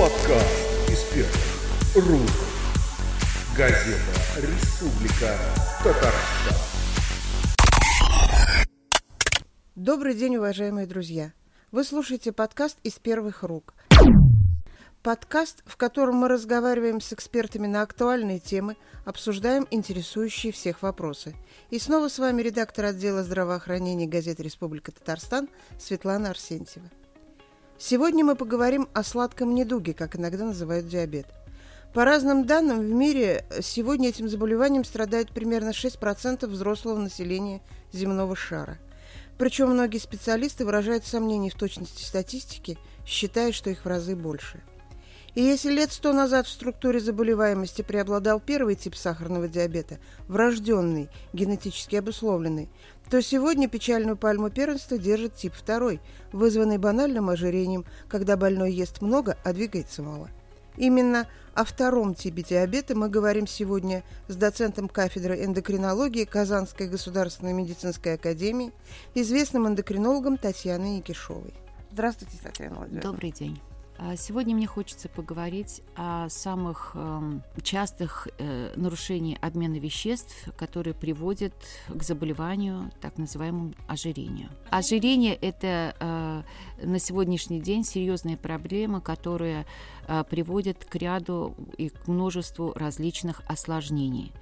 Подкаст 0.00 0.88
из. 0.88 1.26
Газета 3.54 3.98
«Республика 4.38 5.36
Татарстан». 5.84 6.56
Добрый 9.74 10.14
день, 10.14 10.38
уважаемые 10.38 10.86
друзья! 10.86 11.34
Вы 11.70 11.84
слушаете 11.84 12.32
подкаст 12.32 12.78
из 12.82 12.94
первых 12.94 13.42
рук. 13.42 13.74
Подкаст, 15.02 15.62
в 15.66 15.76
котором 15.76 16.14
мы 16.14 16.28
разговариваем 16.28 17.02
с 17.02 17.12
экспертами 17.12 17.66
на 17.66 17.82
актуальные 17.82 18.38
темы, 18.38 18.78
обсуждаем 19.04 19.68
интересующие 19.70 20.54
всех 20.54 20.80
вопросы. 20.80 21.36
И 21.68 21.78
снова 21.78 22.08
с 22.08 22.18
вами 22.18 22.40
редактор 22.40 22.86
отдела 22.86 23.22
здравоохранения 23.22 24.06
газеты 24.06 24.44
«Республика 24.44 24.92
Татарстан» 24.92 25.50
Светлана 25.78 26.30
Арсентьева. 26.30 26.88
Сегодня 27.82 28.26
мы 28.26 28.36
поговорим 28.36 28.90
о 28.92 29.02
сладком 29.02 29.54
недуге, 29.54 29.94
как 29.94 30.14
иногда 30.14 30.44
называют 30.44 30.86
диабет. 30.86 31.24
По 31.94 32.04
разным 32.04 32.44
данным, 32.44 32.80
в 32.80 32.90
мире 32.90 33.46
сегодня 33.62 34.10
этим 34.10 34.28
заболеванием 34.28 34.84
страдает 34.84 35.30
примерно 35.30 35.70
6% 35.70 36.46
взрослого 36.46 36.98
населения 36.98 37.62
земного 37.90 38.36
шара. 38.36 38.76
Причем 39.38 39.70
многие 39.70 39.96
специалисты 39.96 40.66
выражают 40.66 41.06
сомнения 41.06 41.48
в 41.48 41.54
точности 41.54 42.02
статистики, 42.02 42.76
считая, 43.06 43.50
что 43.50 43.70
их 43.70 43.86
в 43.86 43.88
разы 43.88 44.14
больше– 44.14 44.62
и 45.34 45.42
если 45.42 45.72
лет 45.72 45.92
сто 45.92 46.12
назад 46.12 46.46
в 46.46 46.50
структуре 46.50 47.00
заболеваемости 47.00 47.82
преобладал 47.82 48.40
первый 48.40 48.74
тип 48.74 48.96
сахарного 48.96 49.48
диабета, 49.48 49.98
врожденный, 50.28 51.08
генетически 51.32 51.96
обусловленный, 51.96 52.68
то 53.10 53.20
сегодня 53.22 53.68
печальную 53.68 54.16
пальму 54.16 54.50
первенства 54.50 54.98
держит 54.98 55.34
тип 55.34 55.52
второй, 55.54 56.00
вызванный 56.32 56.78
банальным 56.78 57.28
ожирением, 57.28 57.84
когда 58.08 58.36
больной 58.36 58.72
ест 58.72 59.02
много, 59.02 59.36
а 59.44 59.52
двигается 59.52 60.02
мало. 60.02 60.30
Именно 60.76 61.26
о 61.54 61.64
втором 61.64 62.14
типе 62.14 62.42
диабета 62.42 62.96
мы 62.96 63.08
говорим 63.08 63.46
сегодня 63.46 64.02
с 64.28 64.36
доцентом 64.36 64.88
кафедры 64.88 65.44
эндокринологии 65.44 66.24
Казанской 66.24 66.88
государственной 66.88 67.52
медицинской 67.52 68.14
академии, 68.14 68.72
известным 69.14 69.66
эндокринологом 69.66 70.38
Татьяной 70.38 70.90
Никишовой. 70.90 71.52
Здравствуйте, 71.90 72.36
Татьяна 72.42 72.76
Владимировна. 72.76 73.12
Добрый 73.12 73.32
день. 73.32 73.60
А 74.02 74.16
сегодня 74.16 74.56
мне 74.56 74.66
хочется 74.66 75.10
поговорить 75.10 75.82
о 75.94 76.30
самых 76.30 76.92
эм, 76.94 77.42
частых 77.62 78.28
э, 78.38 78.72
нарушениях 78.74 79.38
обмена 79.42 79.74
веществ, 79.74 80.48
которые 80.56 80.94
приводят 80.94 81.52
к 81.86 82.02
заболеванию, 82.02 82.90
так 83.02 83.18
называемому 83.18 83.74
ожирению. 83.86 84.48
Ожирение– 84.70 85.34
это 85.42 85.94
э, 86.00 86.42
на 86.82 86.98
сегодняшний 86.98 87.60
день 87.60 87.84
серьезная 87.84 88.38
проблема, 88.38 89.02
которая 89.02 89.66
э, 90.08 90.24
приводит 90.30 90.82
к 90.82 90.94
ряду 90.94 91.54
и 91.76 91.90
к 91.90 92.08
множеству 92.08 92.72
различных 92.74 93.42
осложнений. 93.48 94.32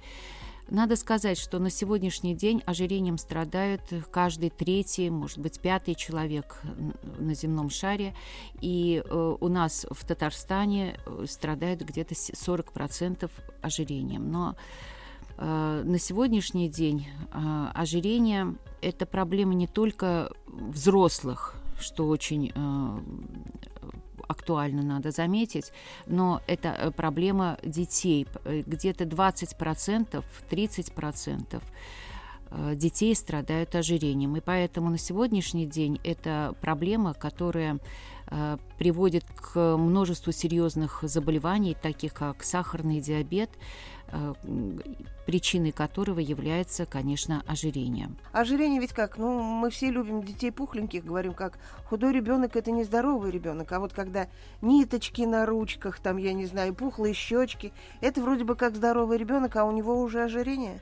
Надо 0.69 0.95
сказать, 0.95 1.39
что 1.39 1.57
на 1.57 1.71
сегодняшний 1.71 2.35
день 2.35 2.61
ожирением 2.65 3.17
страдают 3.17 3.81
каждый 4.11 4.51
третий, 4.51 5.09
может 5.09 5.39
быть, 5.39 5.59
пятый 5.59 5.95
человек 5.95 6.61
на 7.17 7.33
земном 7.33 7.69
шаре. 7.71 8.13
И 8.61 9.03
э, 9.03 9.35
у 9.39 9.47
нас 9.47 9.87
в 9.89 10.05
Татарстане 10.05 10.99
э, 11.05 11.25
страдают 11.27 11.81
где-то 11.81 12.13
40% 12.13 13.29
ожирением. 13.61 14.31
Но 14.31 14.55
э, 15.37 15.83
на 15.83 15.97
сегодняшний 15.97 16.69
день 16.69 17.07
ожирение– 17.73 18.55
это 18.81 19.07
проблема 19.07 19.55
не 19.55 19.67
только 19.67 20.31
взрослых, 20.45 21.55
что 21.79 22.07
очень 22.07 22.53
актуально, 24.29 24.83
надо 24.83 25.11
заметить, 25.11 25.73
но 26.05 26.41
это 26.47 26.69
э, 26.69 26.91
проблема 26.91 27.57
детей. 27.63 28.27
Э, 28.45 28.61
где-то 28.65 29.05
20%, 29.05 30.23
30% 30.49 31.61
э, 32.51 32.75
детей 32.75 33.15
страдают 33.15 33.75
ожирением. 33.75 34.37
И 34.37 34.39
поэтому 34.39 34.91
на 34.91 34.99
сегодняшний 34.99 35.65
день 35.65 35.99
это 36.03 36.55
проблема, 36.61 37.13
которая 37.13 37.79
приводит 38.77 39.25
к 39.35 39.75
множеству 39.75 40.31
серьезных 40.31 40.99
заболеваний, 41.01 41.75
таких 41.81 42.13
как 42.13 42.43
сахарный 42.43 43.01
диабет, 43.01 43.49
причиной 45.25 45.71
которого 45.71 46.19
является, 46.19 46.85
конечно, 46.85 47.43
ожирение. 47.45 48.09
Ожирение 48.31 48.81
ведь 48.81 48.93
как? 48.93 49.17
Ну, 49.17 49.41
мы 49.41 49.69
все 49.69 49.91
любим 49.91 50.23
детей 50.23 50.51
пухленьких, 50.51 51.05
говорим, 51.05 51.33
как 51.33 51.59
худой 51.85 52.13
ребенок 52.13 52.55
это 52.55 52.71
не 52.71 52.83
здоровый 52.83 53.31
ребенок, 53.31 53.71
а 53.71 53.79
вот 53.79 53.93
когда 53.93 54.27
ниточки 54.61 55.21
на 55.21 55.45
ручках, 55.45 55.99
там, 55.99 56.17
я 56.17 56.33
не 56.33 56.45
знаю, 56.45 56.73
пухлые 56.73 57.13
щечки, 57.13 57.73
это 58.01 58.21
вроде 58.21 58.43
бы 58.43 58.55
как 58.55 58.75
здоровый 58.75 59.17
ребенок, 59.17 59.55
а 59.55 59.65
у 59.65 59.71
него 59.71 60.01
уже 60.01 60.23
ожирение. 60.23 60.79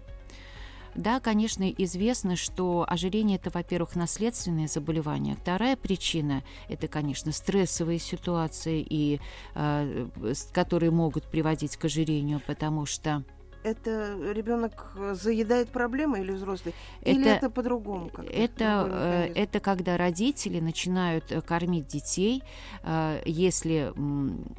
Да, 0.98 1.20
конечно, 1.20 1.70
известно, 1.70 2.36
что 2.36 2.84
ожирение 2.90 3.38
это, 3.38 3.52
во-первых, 3.52 3.96
наследственное 3.96 4.68
заболевание. 4.68 5.36
Вторая 5.36 5.76
причина 5.78 6.44
это, 6.70 6.88
конечно, 6.88 7.32
стрессовые 7.32 8.00
ситуации, 8.00 8.84
и, 8.88 9.22
э, 9.54 10.08
которые 10.52 10.90
могут 10.90 11.26
приводить 11.26 11.78
к 11.78 11.86
ожирению, 11.86 12.42
потому 12.48 12.88
что 12.88 13.24
это 13.64 14.18
ребенок 14.34 14.96
заедает 15.14 15.70
проблемы 15.70 16.22
или 16.22 16.32
взрослый? 16.32 16.74
Это, 17.02 17.10
или 17.12 17.30
это 17.30 17.50
по-другому? 17.52 18.10
Это, 18.32 18.88
э, 18.90 19.34
это 19.36 19.60
когда 19.60 19.98
родители 19.98 20.60
начинают 20.60 21.32
э, 21.32 21.42
кормить 21.42 21.86
детей, 21.88 22.44
если 23.26 23.94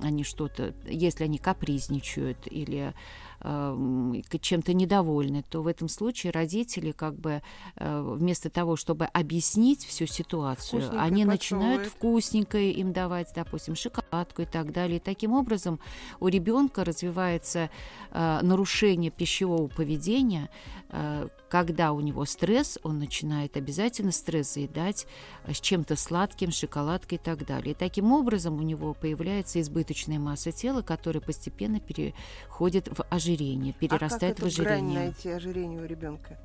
они 0.02 0.22
что-то, 0.22 0.74
если 0.84 1.24
они 1.24 1.38
капризничают 1.38 2.46
или 2.46 2.94
чем-то 3.40 4.72
недовольны, 4.72 5.44
то 5.48 5.62
в 5.62 5.66
этом 5.66 5.88
случае 5.88 6.32
родители 6.32 6.92
как 6.92 7.14
бы 7.14 7.42
э, 7.76 8.14
вместо 8.16 8.50
того, 8.50 8.76
чтобы 8.76 9.04
объяснить 9.06 9.84
всю 9.84 10.06
ситуацию, 10.06 10.82
вкусненько 10.82 11.02
они 11.02 11.24
начинают 11.24 11.86
вкусненькое 11.86 12.72
им 12.72 12.92
давать, 12.92 13.32
допустим, 13.34 13.76
шоколадку 13.76 14.42
и 14.42 14.44
так 14.44 14.72
далее. 14.72 14.96
И 14.96 15.00
таким 15.00 15.34
образом 15.34 15.78
у 16.18 16.28
ребенка 16.28 16.84
развивается 16.84 17.70
э, 18.10 18.40
нарушение 18.42 19.10
пищевого 19.10 19.68
поведения, 19.68 20.50
э, 20.88 21.28
когда 21.48 21.92
у 21.92 22.00
него 22.00 22.24
стресс, 22.24 22.78
он 22.82 22.98
начинает 22.98 23.56
обязательно 23.56 24.12
стресс 24.12 24.54
заедать 24.54 25.06
с 25.46 25.60
чем-то 25.60 25.96
сладким, 25.96 26.50
шоколадкой 26.50 27.16
и 27.18 27.20
так 27.20 27.46
далее. 27.46 27.72
И 27.72 27.74
таким 27.74 28.12
образом 28.12 28.58
у 28.58 28.62
него 28.62 28.94
появляется 28.94 29.60
избыточная 29.60 30.18
масса 30.18 30.52
тела, 30.52 30.82
которая 30.82 31.22
постепенно 31.22 31.80
переходит 31.80 32.88
в 32.88 33.02
ожирение 33.08 33.27
ожирение, 33.28 33.72
перерастает 33.74 34.38
а 34.38 34.42
как 34.42 34.44
в 34.44 34.46
ожирение. 34.46 34.94
Грань 34.94 35.04
найти 35.04 35.30
ожирение 35.30 35.82
у 35.82 35.86
ребенка? 35.86 36.38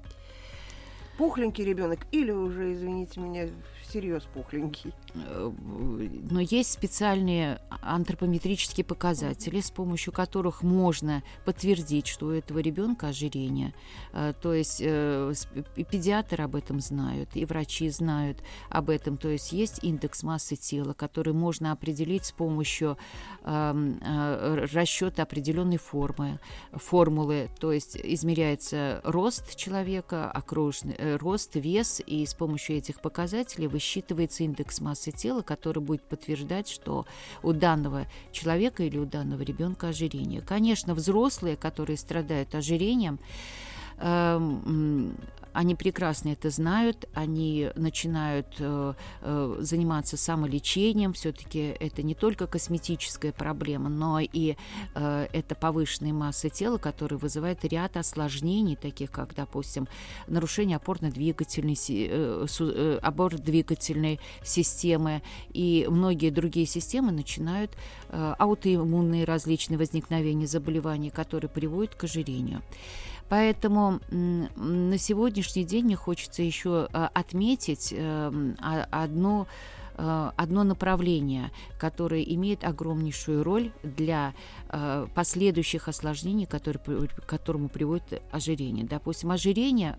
Пухленький 1.17 1.63
ребенок 1.63 1.99
или 2.11 2.31
уже, 2.31 2.73
извините 2.73 3.19
меня, 3.19 3.47
всерьез 3.93 4.23
пухленький. 4.33 4.91
Э, 5.13 5.51
но 6.31 6.39
есть 6.39 6.71
специальные 6.71 7.61
антропометрические 7.69 8.83
показатели, 8.83 9.61
с 9.61 9.69
помощью 9.69 10.11
которых 10.11 10.63
можно 10.63 11.21
подтвердить, 11.45 12.07
что 12.07 12.27
у 12.27 12.29
этого 12.31 12.57
ребенка 12.57 13.09
ожирение. 13.09 13.73
Э, 14.13 14.33
то 14.41 14.53
есть 14.53 14.81
э, 14.83 15.33
педиатры 15.75 16.43
об 16.43 16.55
этом 16.55 16.79
знают, 16.79 17.35
и 17.35 17.45
врачи 17.45 17.87
знают 17.89 18.39
об 18.69 18.89
этом. 18.89 19.17
То 19.17 19.29
есть 19.29 19.51
есть 19.51 19.83
индекс 19.83 20.23
массы 20.23 20.55
тела, 20.55 20.93
который 20.93 21.33
можно 21.33 21.71
определить 21.71 22.25
с 22.25 22.31
помощью 22.31 22.97
эм, 23.43 23.99
расчета 24.01 25.23
определенной 25.23 25.77
формы, 25.77 26.39
формулы. 26.71 27.49
То 27.59 27.71
есть 27.71 27.97
измеряется 27.97 29.01
рост 29.03 29.55
человека, 29.55 30.31
окружный 30.31 31.17
рост, 31.17 31.55
вес, 31.55 32.01
и 32.05 32.25
с 32.25 32.33
помощью 32.33 32.77
этих 32.77 33.01
показателей 33.01 33.67
вы 33.67 33.79
высчитывается 33.83 34.43
индекс 34.43 34.79
массы 34.79 35.11
тела, 35.11 35.41
который 35.41 35.83
будет 35.83 36.01
подтверждать, 36.03 36.69
что 36.69 37.05
у 37.43 37.51
данного 37.51 38.07
человека 38.31 38.83
или 38.83 38.97
у 38.97 39.05
данного 39.05 39.41
ребенка 39.41 39.89
ожирение. 39.89 40.41
Конечно, 40.41 40.95
взрослые, 40.95 41.57
которые 41.57 41.97
страдают 41.97 42.55
ожирением, 42.55 43.19
эм, 43.97 45.17
они 45.53 45.75
прекрасно 45.75 46.29
это 46.29 46.49
знают, 46.49 47.07
они 47.13 47.69
начинают 47.75 48.47
э, 48.59 48.93
э, 49.21 49.55
заниматься 49.59 50.17
самолечением. 50.17 51.13
Все-таки 51.13 51.75
это 51.79 52.01
не 52.01 52.15
только 52.15 52.47
косметическая 52.47 53.31
проблема, 53.31 53.89
но 53.89 54.19
и 54.19 54.55
э, 54.95 55.27
это 55.31 55.55
повышенная 55.55 56.13
масса 56.13 56.49
тела, 56.49 56.77
которая 56.77 57.19
вызывает 57.19 57.63
ряд 57.65 57.97
осложнений, 57.97 58.75
таких 58.75 59.11
как, 59.11 59.35
допустим, 59.35 59.87
нарушение 60.27 60.77
опорно-двигательной, 60.77 61.77
э, 61.87 62.47
э, 62.59 62.99
опорно-двигательной 63.01 64.19
системы 64.43 65.21
и 65.53 65.87
многие 65.89 66.31
другие 66.31 66.65
системы 66.65 67.11
начинают 67.11 67.71
э, 68.09 68.35
аутоиммунные 68.39 69.25
различные 69.25 69.77
возникновения 69.77 70.47
заболеваний, 70.47 71.11
которые 71.11 71.49
приводят 71.49 71.95
к 71.95 72.05
ожирению. 72.05 72.61
Поэтому 73.29 73.99
на 74.09 74.97
сегодняшний 74.97 75.63
день 75.63 75.85
мне 75.85 75.95
хочется 75.95 76.43
еще 76.43 76.87
а, 76.93 77.09
отметить 77.13 77.93
эм, 77.95 78.55
одну 78.59 79.47
э, 79.95 80.31
одно 80.35 80.63
направление, 80.63 81.51
которое 81.79 82.23
имеет 82.23 82.63
огромнейшую 82.63 83.43
роль 83.43 83.71
для 83.83 84.33
э, 84.69 85.07
последующих 85.13 85.87
осложнений, 85.87 86.47
которые, 86.47 87.07
к 87.07 87.25
которому 87.25 87.69
приводит 87.69 88.21
ожирение. 88.31 88.85
Допустим, 88.85 89.31
ожирение 89.31 89.97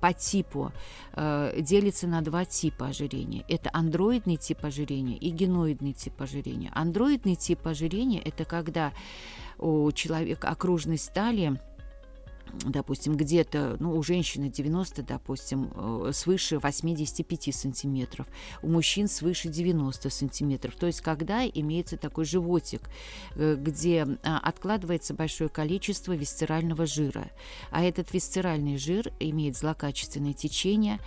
по 0.00 0.12
типу 0.12 0.72
делится 1.14 2.08
на 2.08 2.20
два 2.20 2.44
типа 2.44 2.88
ожирения. 2.88 3.44
Это 3.48 3.70
андроидный 3.72 4.36
тип 4.36 4.64
ожирения 4.64 5.16
и 5.16 5.30
геноидный 5.30 5.92
тип 5.92 6.20
ожирения. 6.20 6.72
Андроидный 6.74 7.36
тип 7.36 7.66
ожирения– 7.66 8.20
это 8.24 8.44
когда 8.44 8.92
у 9.58 9.90
человека 9.92 10.48
окружность 10.48 11.12
талии 11.12 11.58
допустим, 12.64 13.16
где-то, 13.16 13.76
ну, 13.80 13.96
у 13.96 14.02
женщины 14.02 14.48
90, 14.48 15.02
допустим, 15.02 15.70
э, 15.74 16.10
свыше 16.12 16.58
85 16.58 17.54
сантиметров, 17.54 18.26
у 18.62 18.68
мужчин 18.68 19.08
свыше 19.08 19.48
90 19.48 20.10
сантиметров. 20.10 20.74
То 20.76 20.86
есть, 20.86 21.00
когда 21.00 21.46
имеется 21.46 21.96
такой 21.96 22.24
животик, 22.24 22.82
э, 23.34 23.56
где 23.58 24.06
а, 24.22 24.38
откладывается 24.38 25.14
большое 25.14 25.50
количество 25.50 26.12
висцерального 26.12 26.86
жира. 26.86 27.30
А 27.70 27.82
этот 27.82 28.12
висцеральный 28.12 28.78
жир 28.78 29.12
имеет 29.20 29.56
злокачественное 29.56 30.32
течение, 30.32 31.00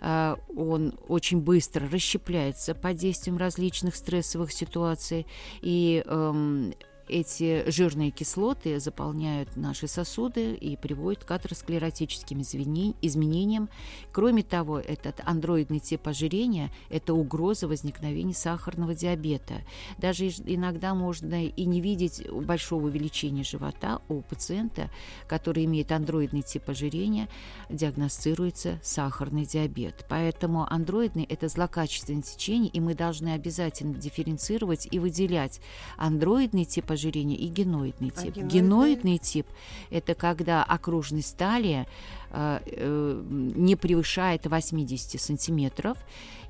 э, 0.00 0.36
он 0.56 0.98
очень 1.08 1.40
быстро 1.40 1.88
расщепляется 1.88 2.74
под 2.74 2.96
действием 2.96 3.36
различных 3.36 3.96
стрессовых 3.96 4.52
ситуаций, 4.52 5.26
и 5.60 6.02
эм, 6.06 6.74
эти 7.08 7.68
жирные 7.70 8.10
кислоты 8.10 8.78
заполняют 8.80 9.56
наши 9.56 9.88
сосуды 9.88 10.54
и 10.54 10.76
приводят 10.76 11.24
к 11.24 11.30
атеросклеротическим 11.30 12.42
изменениям. 12.42 13.68
Кроме 14.12 14.42
того, 14.42 14.78
этот 14.78 15.20
андроидный 15.24 15.80
тип 15.80 16.06
ожирения– 16.06 16.70
это 16.90 17.14
угроза 17.14 17.66
возникновения 17.66 18.34
сахарного 18.34 18.94
диабета. 18.94 19.62
Даже 19.96 20.28
иногда 20.28 20.94
можно 20.94 21.46
и 21.46 21.64
не 21.64 21.80
видеть 21.80 22.28
большого 22.30 22.86
увеличения 22.86 23.44
живота 23.44 24.00
у 24.08 24.20
пациента, 24.20 24.90
который 25.26 25.64
имеет 25.64 25.92
андроидный 25.92 26.42
тип 26.42 26.68
ожирения, 26.68 27.28
диагностируется 27.70 28.78
сахарный 28.82 29.44
диабет. 29.44 30.04
Поэтому 30.08 30.70
андроидный– 30.70 31.24
это 31.28 31.48
злокачественное 31.48 32.22
течение, 32.22 32.70
и 32.70 32.80
мы 32.80 32.94
должны 32.94 33.30
обязательно 33.30 33.94
дифференцировать 33.94 34.88
и 34.90 34.98
выделять 34.98 35.60
андроидный 35.96 36.64
тип 36.64 36.90
ожирения 36.90 36.97
ожирения 36.98 37.36
и 37.36 37.46
геноидный 37.46 38.10
тип. 38.10 38.18
А 38.18 38.30
геноидный? 38.30 38.60
геноидный 38.60 39.18
тип– 39.18 39.46
это 39.90 40.14
когда 40.14 40.64
окружность 40.64 41.36
талии 41.36 41.86
э, 42.30 42.60
э, 42.66 43.22
не 43.30 43.76
превышает 43.76 44.46
80 44.46 45.20
сантиметров, 45.20 45.96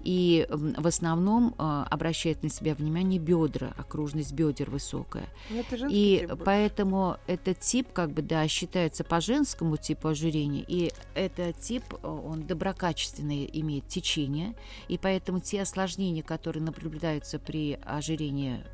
и 0.02 0.46
в 0.48 0.86
основном 0.86 1.54
э, 1.58 1.84
обращает 1.90 2.42
на 2.42 2.48
себя 2.48 2.74
внимание 2.74 3.18
бедра, 3.18 3.74
окружность 3.76 4.32
бедер 4.32 4.70
высокая. 4.70 5.28
Ну, 5.50 5.62
и 5.90 6.20
тип 6.20 6.42
поэтому 6.44 7.16
этот 7.26 7.60
тип, 7.60 7.92
как 7.92 8.12
бы, 8.12 8.22
да, 8.22 8.46
считается 8.48 9.04
по 9.04 9.20
женскому 9.20 9.76
типу 9.76 10.08
ожирения, 10.08 10.64
и 10.66 10.92
этот 11.14 11.60
тип, 11.60 11.82
он 12.02 12.46
доброкачественное 12.46 13.44
имеет 13.44 13.88
течение, 13.88 14.54
и 14.88 14.98
поэтому 14.98 15.40
те 15.40 15.62
осложнения, 15.62 16.22
которые 16.22 16.62
наблюдаются 16.62 17.38
при 17.38 17.78
ожирении 17.84 18.64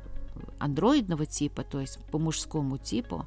андроидного 0.59 1.25
типа, 1.25 1.63
то 1.63 1.79
есть 1.79 1.99
по 2.11 2.17
мужскому 2.17 2.77
типу, 2.77 3.25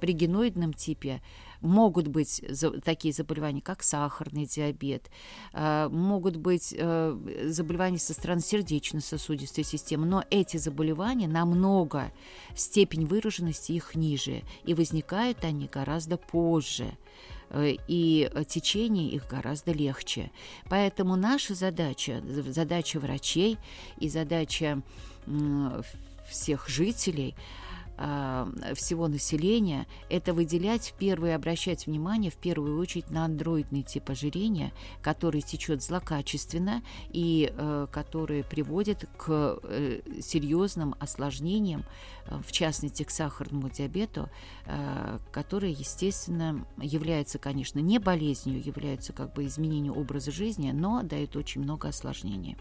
при 0.00 0.12
геноидном 0.12 0.72
типе 0.72 1.22
могут 1.60 2.08
быть 2.08 2.42
такие 2.84 3.12
заболевания, 3.12 3.60
как 3.60 3.82
сахарный 3.82 4.46
диабет, 4.46 5.10
э, 5.52 5.88
могут 5.88 6.36
быть 6.36 6.74
э, 6.76 7.46
заболевания 7.46 7.98
со 7.98 8.12
стороны 8.12 8.40
сердечно-сосудистой 8.40 9.64
системы, 9.64 10.06
но 10.06 10.24
эти 10.30 10.58
заболевания 10.58 11.28
намного, 11.28 12.12
степень 12.54 13.06
выраженности 13.06 13.72
их 13.72 13.94
ниже, 13.94 14.42
и 14.64 14.74
возникают 14.74 15.44
они 15.44 15.66
гораздо 15.66 16.18
позже 16.18 16.96
э, 17.50 17.76
и 17.88 18.30
течение 18.48 19.10
их 19.10 19.26
гораздо 19.26 19.72
легче. 19.72 20.30
Поэтому 20.68 21.16
наша 21.16 21.54
задача, 21.54 22.22
задача 22.26 23.00
врачей 23.00 23.58
и 23.98 24.08
задача 24.08 24.82
всех 26.28 26.68
жителей, 26.68 27.34
а, 27.98 28.48
всего 28.74 29.08
населения, 29.08 29.86
это 30.10 30.34
выделять 30.34 30.90
в 30.90 30.92
первую, 30.92 31.34
обращать 31.34 31.86
внимание 31.86 32.30
в 32.30 32.36
первую 32.36 32.78
очередь 32.78 33.10
на 33.10 33.24
андроидный 33.24 33.82
тип 33.82 34.10
ожирения, 34.10 34.72
который 35.00 35.40
течет 35.40 35.82
злокачественно 35.82 36.82
и 37.10 37.50
э, 37.50 37.86
который 37.90 38.44
приводит 38.44 39.08
к 39.16 39.58
э, 39.62 40.00
серьезным 40.20 40.94
осложнениям, 41.00 41.84
э, 42.26 42.38
в 42.46 42.52
частности 42.52 43.02
к 43.02 43.10
сахарному 43.10 43.70
диабету, 43.70 44.28
э, 44.66 45.18
который, 45.32 45.72
естественно, 45.72 46.66
является, 46.76 47.38
конечно, 47.38 47.78
не 47.78 47.98
болезнью, 47.98 48.62
является 48.62 49.14
как 49.14 49.32
бы 49.32 49.46
изменением 49.46 49.96
образа 49.96 50.30
жизни, 50.30 50.70
но 50.70 51.02
дает 51.02 51.34
очень 51.34 51.62
много 51.62 51.88
осложнений. 51.88 52.58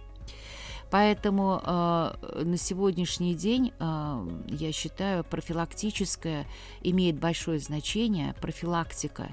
Поэтому 0.91 1.61
э, 1.63 2.43
на 2.43 2.57
сегодняшний 2.57 3.35
день, 3.35 3.73
э, 3.79 4.27
я 4.47 4.71
считаю, 4.71 5.23
профилактическое 5.23 6.45
имеет 6.81 7.19
большое 7.19 7.59
значение, 7.59 8.33
профилактика, 8.39 9.29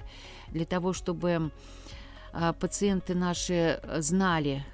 для 0.48 0.64
того, 0.64 0.92
чтобы 0.92 1.50
пациенты 2.58 3.14
наши 3.14 3.80
знали, 3.98 4.64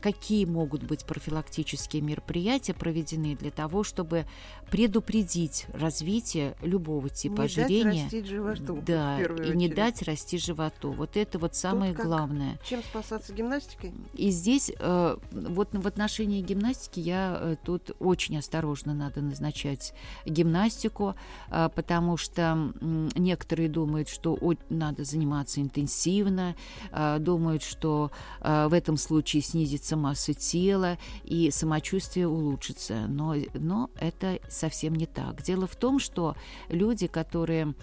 какие 0.00 0.44
могут 0.44 0.82
быть 0.82 1.04
профилактические 1.04 2.02
мероприятия 2.02 2.74
проведены 2.74 3.34
для 3.36 3.50
того, 3.50 3.82
чтобы 3.82 4.26
предупредить 4.70 5.66
развитие 5.72 6.56
любого 6.60 7.08
типа 7.08 7.42
не 7.42 7.44
ожирения. 7.46 8.04
Дать 8.04 8.12
расти 8.12 8.24
животу, 8.24 8.82
да, 8.84 9.20
и 9.20 9.26
очередь. 9.26 9.54
не 9.54 9.68
дать 9.68 10.02
расти 10.02 10.38
животу. 10.38 10.92
Вот 10.92 11.16
это 11.16 11.38
вот 11.38 11.54
самое 11.54 11.94
Тут 11.94 12.04
главное. 12.04 12.58
Чем 12.68 12.82
спасаться 12.82 13.32
гимнастикой? 13.32 13.92
И 14.14 14.30
здесь 14.30 14.72
э, 14.78 15.16
вот 15.30 15.68
в 15.72 15.86
отношении 15.86 16.42
гимнастики 16.42 17.00
я 17.00 17.38
э, 17.40 17.56
тут 17.62 17.92
очень 18.00 18.36
осторожно 18.38 18.94
надо 18.94 19.20
назначать 19.22 19.94
гимнастику, 20.26 21.14
э, 21.50 21.68
потому 21.74 22.16
что 22.16 22.72
некоторые 22.80 23.68
думают, 23.68 24.08
что 24.08 24.38
надо 24.68 25.04
заниматься 25.04 25.60
интенсивно 25.60 26.33
активно, 26.34 26.56
э, 26.92 27.18
думают, 27.18 27.62
что 27.62 28.10
э, 28.40 28.66
в 28.68 28.72
этом 28.72 28.96
случае 28.96 29.42
снизится 29.42 29.96
масса 29.96 30.34
тела 30.34 30.98
и 31.24 31.50
самочувствие 31.50 32.28
улучшится. 32.28 33.06
Но, 33.08 33.34
но 33.54 33.90
это 33.98 34.38
совсем 34.48 34.94
не 34.94 35.06
так. 35.06 35.42
Дело 35.42 35.66
в 35.66 35.76
том, 35.76 35.98
что 35.98 36.36
люди, 36.68 37.06
которые 37.06 37.74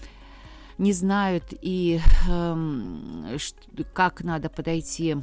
не 0.77 0.93
знают 0.93 1.43
и 1.61 1.99
э, 2.27 3.37
как 3.93 4.23
надо 4.23 4.49
подойти 4.49 5.17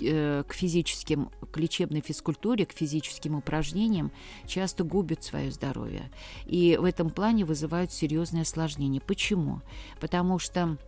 э, 0.00 0.44
к 0.48 0.54
физическим, 0.54 1.30
к 1.50 1.58
лечебной 1.58 2.00
физкультуре, 2.00 2.64
к 2.64 2.72
физическим 2.72 3.34
упражнениям, 3.34 4.10
часто 4.46 4.82
губят 4.84 5.22
свое 5.22 5.50
здоровье. 5.50 6.10
И 6.46 6.78
в 6.80 6.84
этом 6.84 7.10
плане 7.10 7.44
вызывают 7.44 7.92
серьезные 7.92 8.42
осложнения. 8.42 9.00
Почему? 9.00 9.60
Потому 10.00 10.38
что 10.38 10.78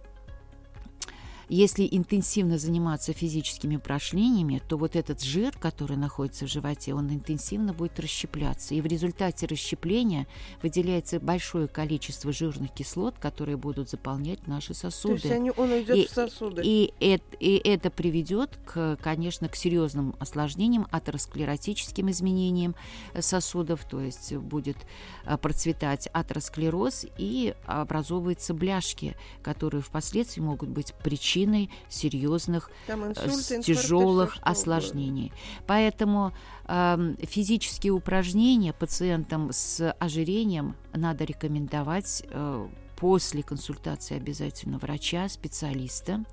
если 1.55 1.89
интенсивно 1.89 2.59
заниматься 2.59 3.13
физическими 3.13 3.77
упражнениями, 3.77 4.61
то 4.69 4.77
вот 4.77 4.97
этот 4.97 5.23
жир, 5.23 5.57
который 5.57 5.97
находится 5.97 6.47
в 6.47 6.49
животе, 6.51 6.95
он 6.95 7.09
интенсивно 7.13 7.73
будет 7.73 8.01
расщепляться. 8.01 8.75
И 8.75 8.81
в 8.81 8.87
результате 8.87 9.47
расщепления 9.47 10.27
выделяется 10.63 11.21
большое 11.21 11.69
количество 11.69 12.33
жирных 12.33 12.73
кислот, 12.73 13.21
которые 13.21 13.57
будут 13.57 13.89
заполнять 13.89 14.49
наши 14.49 14.75
сосуды. 14.75 15.21
То 15.21 15.29
есть 15.29 15.37
они, 15.37 15.53
он 15.57 15.71
идет 15.81 15.97
и, 15.97 16.07
в 16.07 16.11
сосуды. 16.11 16.63
И, 16.65 16.93
и, 16.99 17.21
и 17.39 17.57
это 17.65 17.89
приведет, 17.89 18.59
к, 18.65 18.99
конечно, 19.01 19.49
к 19.49 19.55
серьезным 19.55 20.17
осложнениям, 20.19 20.89
атеросклеротическим 20.91 22.11
изменениям 22.11 22.75
сосудов, 23.17 23.87
то 23.89 24.01
есть 24.01 24.35
будет 24.35 24.79
а, 25.25 25.37
процветать 25.37 26.09
атеросклероз 26.13 27.07
и 27.17 27.55
образовываются 27.65 28.55
бляшки, 28.55 29.15
которые 29.41 29.83
впоследствии 29.83 30.41
могут 30.41 30.69
быть 30.69 30.95
причиной 30.95 31.44
причиной 31.45 31.71
серьезных 31.89 32.71
э, 32.89 33.13
тяжелых 33.63 34.39
осложнений. 34.43 35.33
Поэтому 35.67 36.33
э, 36.67 37.15
физические 37.23 37.93
упражнения 37.93 38.73
пациентам 38.73 39.51
с 39.53 39.93
ожирением 39.93 40.77
надо 40.93 41.25
рекомендовать 41.25 42.25
э, 42.29 42.69
после 42.97 43.43
консультации 43.43 44.17
обязательно 44.17 44.79
врача, 44.79 45.29
специалиста. 45.29 46.25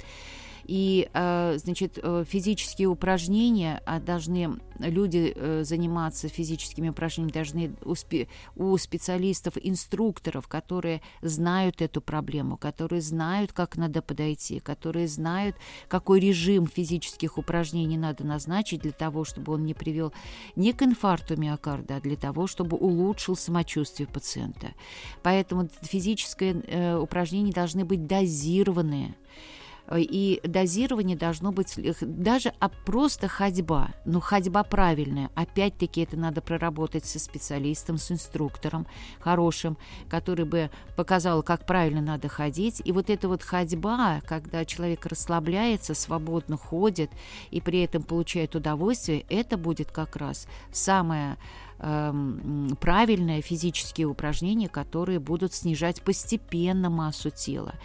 И, 0.71 1.09
э, 1.13 1.57
значит, 1.57 1.99
э, 2.01 2.23
физические 2.25 2.87
упражнения 2.87 3.83
а, 3.85 3.99
должны, 3.99 4.57
люди 4.79 5.33
э, 5.35 5.65
заниматься 5.65 6.29
физическими 6.29 6.87
упражнениями 6.87 7.33
должны 7.33 7.75
у, 7.83 7.93
спе, 7.93 8.29
у 8.55 8.77
специалистов, 8.77 9.55
инструкторов, 9.61 10.47
которые 10.47 11.01
знают 11.21 11.81
эту 11.81 11.99
проблему, 11.99 12.55
которые 12.55 13.01
знают, 13.01 13.51
как 13.51 13.75
надо 13.75 14.01
подойти, 14.01 14.61
которые 14.61 15.09
знают, 15.09 15.57
какой 15.89 16.21
режим 16.21 16.67
физических 16.67 17.37
упражнений 17.37 17.97
надо 17.97 18.23
назначить 18.23 18.83
для 18.83 18.93
того, 18.93 19.25
чтобы 19.25 19.51
он 19.51 19.65
не 19.65 19.73
привел 19.73 20.13
не 20.55 20.71
к 20.71 20.83
инфаркту 20.83 21.35
миокарда, 21.35 21.97
а 21.97 21.99
для 21.99 22.15
того, 22.15 22.47
чтобы 22.47 22.77
улучшил 22.77 23.35
самочувствие 23.35 24.07
пациента. 24.07 24.67
Поэтому 25.21 25.67
физические 25.81 26.97
упражнения 26.97 27.51
должны 27.51 27.83
быть 27.83 28.07
дозированные. 28.07 29.15
И 29.98 30.39
дозирование 30.43 31.17
должно 31.17 31.51
быть 31.51 31.75
даже 32.01 32.53
а 32.60 32.69
просто 32.69 33.27
ходьба, 33.27 33.89
но 34.05 34.21
ходьба 34.21 34.63
правильная. 34.63 35.29
Опять-таки 35.36 36.01
это 36.01 36.17
надо 36.17 36.41
проработать 36.41 37.05
со 37.05 37.19
специалистом, 37.19 37.98
с 37.98 38.12
инструктором 38.12 38.88
хорошим, 39.19 39.77
который 40.10 40.45
бы 40.45 40.69
показал, 40.95 41.43
как 41.43 41.65
правильно 41.65 42.01
надо 42.01 42.29
ходить. 42.29 42.81
И 42.86 42.91
вот 42.91 43.10
эта 43.10 43.27
вот 43.27 43.43
ходьба, 43.43 44.21
когда 44.25 44.63
человек 44.63 45.05
расслабляется, 45.05 45.93
свободно 45.93 46.55
ходит 46.55 47.12
и 47.50 47.60
при 47.60 47.81
этом 47.81 48.03
получает 48.03 48.55
удовольствие, 48.55 49.25
это 49.29 49.57
будет 49.57 49.91
как 49.91 50.15
раз 50.15 50.48
самое 50.71 51.38
эм, 51.79 52.77
правильные 52.79 53.41
физические 53.41 54.07
упражнения, 54.07 54.69
которые 54.69 55.19
будут 55.19 55.53
снижать 55.53 56.01
постепенно 56.01 56.89
массу 56.89 57.29
тела 57.29 57.75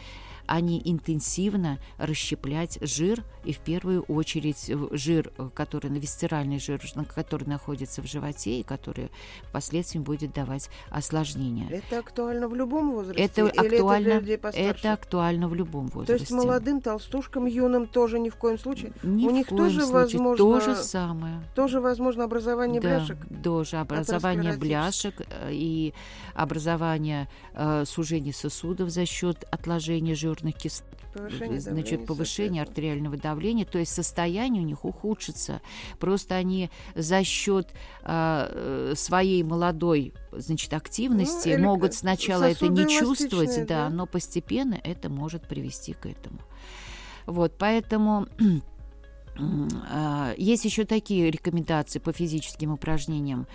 а 0.47 0.61
не 0.61 0.81
интенсивно 0.85 1.79
расщеплять 1.99 2.79
жир, 2.81 3.23
и 3.45 3.53
в 3.53 3.59
первую 3.59 4.03
очередь 4.03 4.71
жир, 4.93 5.33
э, 5.39 5.49
который 5.55 5.91
висцеральный 5.91 6.59
жир, 6.59 6.81
который 7.15 7.47
находится 7.47 8.03
в 8.03 8.07
животе 8.07 8.61
и 8.61 8.63
который 8.63 9.11
впоследствии 9.45 9.99
будет 9.99 10.33
давать 10.33 10.69
осложнения. 10.91 11.69
Это 11.71 11.99
актуально 11.99 12.49
в 12.49 12.55
любом 12.55 12.93
возрасте? 12.93 13.23
Это 13.23 13.47
актуально, 13.47 14.09
это, 14.09 14.21
для 14.21 14.37
людей 14.37 14.41
это 14.53 14.93
актуально 14.93 15.49
в 15.49 15.55
любом 15.55 15.89
возрасте. 15.89 16.15
То 16.15 16.21
есть 16.21 16.31
молодым 16.31 16.81
толстушкам, 16.81 17.47
юным 17.47 17.87
тоже 17.87 18.19
ни 18.19 18.29
в 18.29 18.37
коем 18.37 18.59
случае? 18.59 18.93
Ни 19.03 19.27
У 19.27 19.31
в 19.31 19.33
них 19.33 19.47
коем 19.49 19.59
тоже 19.59 19.81
случае. 19.83 19.93
возможно... 19.95 20.37
То 20.37 20.61
же 20.61 20.75
самое. 20.77 21.43
Тоже 21.55 21.81
возможно 21.81 22.25
образование 22.25 22.81
да, 22.81 22.99
бляшек? 22.99 23.19
Тоже 23.43 23.77
образование 23.77 24.57
бляшек 24.57 25.15
э, 25.21 25.51
и 25.53 25.95
образование 26.35 27.29
э, 27.55 27.85
сужения 27.87 28.33
сосудов 28.33 28.91
за 28.91 29.07
счет 29.07 29.45
отложения 29.51 30.15
жирных 30.37 30.57
кислот 30.57 30.97
повышение 31.17 31.61
значит, 31.61 31.85
давления, 31.91 32.07
повышение 32.07 32.63
артериального 32.63 33.17
давления, 33.17 33.65
то 33.65 33.79
есть 33.79 33.93
состояние 33.93 34.63
у 34.63 34.67
них 34.67 34.85
ухудшится. 34.85 35.61
Просто 35.99 36.35
они 36.35 36.71
за 36.95 37.25
счет 37.25 37.73
э, 38.03 38.93
своей 38.97 39.43
молодой 39.43 40.15
значит, 40.33 40.73
активности 40.75 41.57
ну, 41.57 41.65
могут 41.65 41.95
сначала 41.95 42.45
это 42.45 42.69
не 42.69 42.87
чувствовать, 42.87 43.57
да, 43.67 43.89
да, 43.89 43.91
но 43.91 44.07
постепенно 44.07 44.79
это 44.83 45.09
может 45.09 45.49
привести 45.49 45.95
к 45.95 46.07
этому. 46.07 46.41
Вот, 47.27 47.55
поэтому 47.59 48.27
есть 50.37 50.65
еще 50.65 50.85
такие 50.85 51.31
рекомендации 51.31 51.99
по 51.99 52.13
физическим 52.13 52.73
упражнениям. 52.73 53.47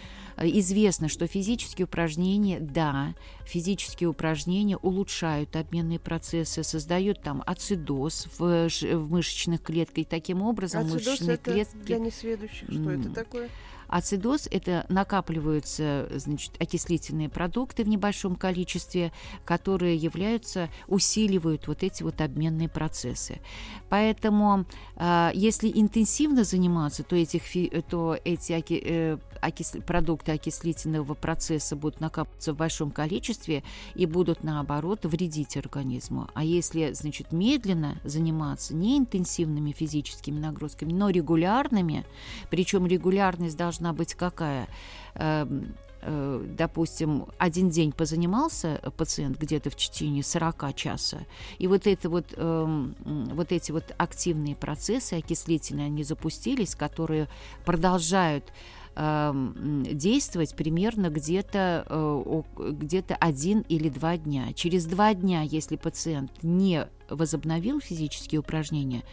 Известно, 0.43 1.07
что 1.07 1.27
физические 1.27 1.85
упражнения, 1.85 2.59
да, 2.59 3.15
физические 3.45 4.09
упражнения 4.09 4.77
улучшают 4.77 5.55
обменные 5.55 5.99
процессы, 5.99 6.63
создают 6.63 7.21
там 7.21 7.43
ацидоз 7.45 8.27
в, 8.37 8.67
в 8.69 9.11
мышечных 9.11 9.61
клетках, 9.61 9.99
и 9.99 10.05
таким 10.05 10.41
образом 10.41 10.81
ацидоз 10.81 11.05
мышечные 11.05 11.35
это 11.35 11.51
клетки... 11.51 11.77
для 11.77 11.99
несведущих, 11.99 12.69
что 12.71 12.91
это 12.91 13.09
такое? 13.09 13.49
Ацидоз– 13.91 14.47
это 14.51 14.85
накапливаются 14.87 16.07
значит, 16.15 16.53
окислительные 16.59 17.27
продукты 17.27 17.83
в 17.83 17.89
небольшом 17.89 18.35
количестве, 18.35 19.11
которые 19.43 19.97
являются, 19.97 20.69
усиливают 20.87 21.67
вот 21.67 21.83
эти 21.83 22.01
вот 22.01 22.21
обменные 22.21 22.69
процессы. 22.69 23.41
Поэтому, 23.89 24.65
э, 24.95 25.31
если 25.33 25.69
интенсивно 25.73 26.45
заниматься, 26.45 27.03
то, 27.03 27.17
этих, 27.17 27.43
то 27.89 28.17
эти 28.23 28.53
э, 28.53 29.17
окис, 29.41 29.73
продукты 29.85 30.31
окислительного 30.31 31.13
процесса 31.13 31.75
будут 31.75 31.99
накапливаться 31.99 32.53
в 32.53 32.57
большом 32.57 32.91
количестве 32.91 33.61
и 33.95 34.05
будут, 34.05 34.45
наоборот, 34.45 35.03
вредить 35.03 35.57
организму. 35.57 36.29
А 36.33 36.45
если, 36.45 36.93
значит, 36.93 37.33
медленно 37.33 37.99
заниматься, 38.05 38.73
не 38.73 38.97
интенсивными 38.97 39.73
физическими 39.73 40.39
нагрузками, 40.39 40.93
но 40.93 41.09
регулярными, 41.09 42.05
причем 42.49 42.87
регулярность 42.87 43.57
должна 43.57 43.80
должна 43.81 43.93
быть 43.93 44.13
какая? 44.13 44.67
Эм, 45.15 45.73
э, 46.01 46.45
допустим, 46.57 47.25
один 47.37 47.69
день 47.69 47.91
позанимался 47.91 48.81
пациент 48.97 49.37
где-то 49.37 49.69
в 49.69 49.75
течение 49.75 50.23
40 50.23 50.73
часа, 50.75 51.19
и 51.59 51.67
вот, 51.67 51.87
это 51.87 52.09
вот, 52.09 52.33
эм, 52.37 52.95
вот 53.33 53.51
эти 53.51 53.71
вот 53.71 53.93
активные 53.97 54.55
процессы 54.55 55.15
окислительные, 55.15 55.87
они 55.87 56.03
запустились, 56.03 56.75
которые 56.75 57.27
продолжают 57.65 58.51
эм, 58.95 59.83
действовать 59.83 60.55
примерно 60.55 61.09
где-то 61.09 61.85
э, 61.87 62.41
где-то 62.71 63.15
один 63.15 63.61
или 63.69 63.89
два 63.89 64.17
дня. 64.17 64.53
Через 64.53 64.85
два 64.85 65.13
дня, 65.13 65.41
если 65.41 65.77
пациент 65.77 66.31
не 66.43 66.87
возобновил 67.09 67.79
физические 67.79 68.39
упражнения, 68.39 69.03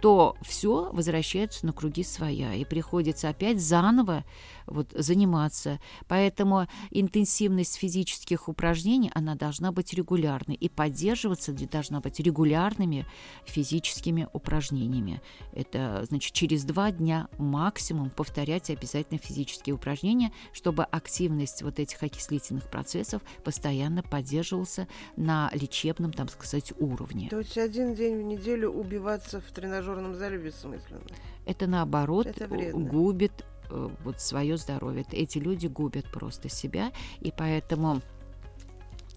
то 0.00 0.36
все 0.42 0.90
возвращается 0.92 1.66
на 1.66 1.72
круги 1.72 2.02
своя, 2.02 2.54
и 2.54 2.64
приходится 2.64 3.28
опять 3.28 3.60
заново 3.60 4.24
вот, 4.66 4.92
заниматься. 4.94 5.80
Поэтому 6.08 6.66
интенсивность 6.90 7.76
физических 7.76 8.48
упражнений, 8.48 9.10
она 9.14 9.34
должна 9.34 9.72
быть 9.72 9.92
регулярной, 9.94 10.54
и 10.54 10.68
поддерживаться 10.68 11.52
должна 11.52 12.00
быть 12.00 12.20
регулярными 12.20 13.06
физическими 13.44 14.28
упражнениями. 14.32 15.20
Это, 15.52 16.04
значит, 16.08 16.32
через 16.32 16.64
два 16.64 16.90
дня 16.90 17.28
максимум 17.38 18.10
повторять 18.10 18.70
обязательно 18.70 19.18
физические 19.18 19.74
упражнения, 19.74 20.32
чтобы 20.52 20.84
активность 20.84 21.62
вот 21.62 21.78
этих 21.78 22.02
окислительных 22.02 22.70
процессов 22.70 23.22
постоянно 23.44 24.02
поддерживался 24.02 24.88
на 25.16 25.50
лечебном, 25.52 26.12
там 26.12 26.28
сказать, 26.28 26.72
уровне. 26.78 27.28
То 27.30 27.38
есть 27.38 27.58
один 27.58 27.94
день 27.94 28.18
в 28.18 28.22
неделю 28.22 28.70
убиваться 28.70 29.40
в 29.40 29.52
тренажерном 29.52 30.14
зале 30.14 30.38
бессмысленно? 30.38 31.02
Это 31.46 31.66
наоборот 31.66 32.26
Это 32.26 32.48
губит 32.48 33.44
вот 33.70 34.20
свое 34.20 34.56
здоровье. 34.56 35.04
Эти 35.12 35.38
люди 35.38 35.66
губят 35.66 36.10
просто 36.10 36.48
себя, 36.48 36.92
и 37.20 37.32
поэтому 37.36 38.02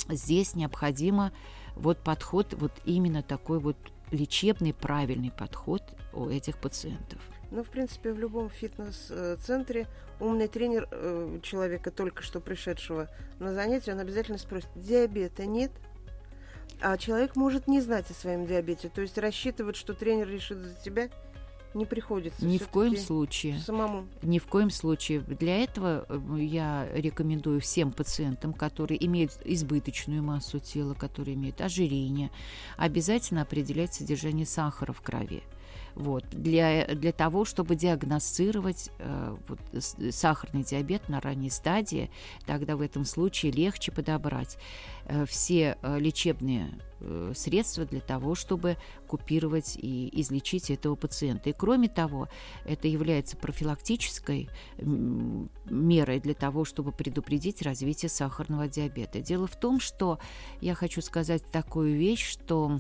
здесь 0.10 0.56
необходимо 0.56 1.32
вот 1.76 2.00
подход, 2.00 2.54
вот 2.54 2.72
именно 2.86 3.24
такой 3.24 3.60
вот 3.60 3.78
лечебный, 4.12 4.74
правильный 4.74 5.32
подход 5.32 5.84
у 6.14 6.30
этих 6.30 6.58
пациентов. 6.58 7.22
Ну, 7.52 7.64
в 7.64 7.70
принципе, 7.70 8.14
в 8.14 8.20
любом 8.20 8.50
фитнес-центре 8.50 9.88
умный 10.20 10.48
тренер 10.48 10.88
э, 10.92 11.40
человека, 11.42 11.90
только 11.90 12.22
что 12.22 12.40
пришедшего 12.40 13.10
на 13.40 13.54
занятие, 13.54 13.94
он 13.94 14.00
обязательно 14.00 14.38
спросит, 14.38 14.70
диабета 14.76 15.46
нет? 15.46 15.72
А 16.82 16.98
человек 16.98 17.36
может 17.36 17.68
не 17.68 17.82
знать 17.82 18.10
о 18.12 18.14
своем 18.14 18.46
диабете, 18.46 18.90
то 18.90 19.02
есть 19.02 19.18
рассчитывать, 19.18 19.76
что 19.76 19.94
тренер 19.94 20.30
решит 20.30 20.60
за 20.60 20.76
тебя– 20.76 21.10
не 21.74 21.86
приходится. 21.86 22.46
Ни 22.46 22.58
в 22.58 22.68
коем 22.68 22.98
случае. 22.98 23.60
Самому. 23.60 24.08
Ни 24.22 24.40
в 24.40 24.48
коем 24.48 24.70
случае. 24.70 25.22
Для 25.22 25.64
этого 25.64 26.06
э, 26.08 26.40
я 26.40 26.88
рекомендую 26.94 27.62
всем 27.62 27.92
пациентам, 27.92 28.54
которые 28.54 29.04
имеют 29.06 29.32
избыточную 29.46 30.24
массу 30.24 30.60
тела, 30.60 30.94
которые 30.94 31.36
имеют 31.36 31.62
ожирение, 31.62 32.32
обязательно 32.78 33.42
определять 33.44 33.94
содержание 33.94 34.46
сахара 34.46 34.94
в 34.94 35.02
крови 35.02 35.44
вот, 35.96 36.24
для, 36.32 36.88
для 36.88 37.12
того, 37.12 37.46
чтобы 37.46 37.76
диагностировать 37.76 38.90
э, 39.00 39.36
вот, 39.48 39.60
сахарный 40.14 40.64
диабет 40.64 41.10
на 41.10 41.20
ранней 41.20 41.50
стадии, 41.50 42.10
тогда 42.46 42.76
в 42.76 42.82
этом 42.82 43.06
случае 43.06 43.52
легче 43.52 43.92
подобрать 43.92 44.58
э, 45.06 45.26
все 45.26 45.78
э, 45.82 46.00
лечебные 46.00 46.72
средства 47.34 47.86
для 47.86 48.02
того, 48.02 48.36
чтобы 48.36 48.78
купировать 49.08 49.78
и 49.78 50.10
излечить 50.22 50.70
этого 50.70 50.96
пациента. 50.96 51.50
И 51.50 51.54
кроме 51.54 51.88
того, 51.88 52.28
это 52.66 52.88
является 52.88 53.38
профилактической 53.38 54.50
мерой 54.78 56.20
для 56.20 56.34
того, 56.34 56.66
чтобы 56.66 56.92
предупредить 56.92 57.62
развитие 57.62 58.10
сахарного 58.10 58.68
диабета. 58.68 59.22
Дело 59.22 59.48
в 59.48 59.60
том, 59.60 59.80
что 59.80 60.20
я 60.62 60.76
хочу 60.76 61.02
сказать 61.02 61.44
такую 61.52 61.96
вещь, 61.98 62.28
что 62.30 62.80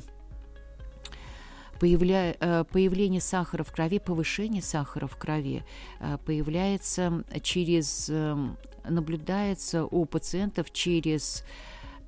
появля... 1.79 2.35
Э, 2.39 2.63
появление 2.69 3.21
сахара 3.21 3.63
в 3.63 3.71
крови, 3.71 3.99
повышение 3.99 4.61
сахара 4.61 5.07
в 5.07 5.15
крови 5.15 5.63
э, 5.99 6.17
появляется 6.25 7.23
через, 7.41 8.09
эм, 8.09 8.57
наблюдается 8.87 9.85
у 9.85 10.05
пациентов 10.05 10.71
через 10.71 11.43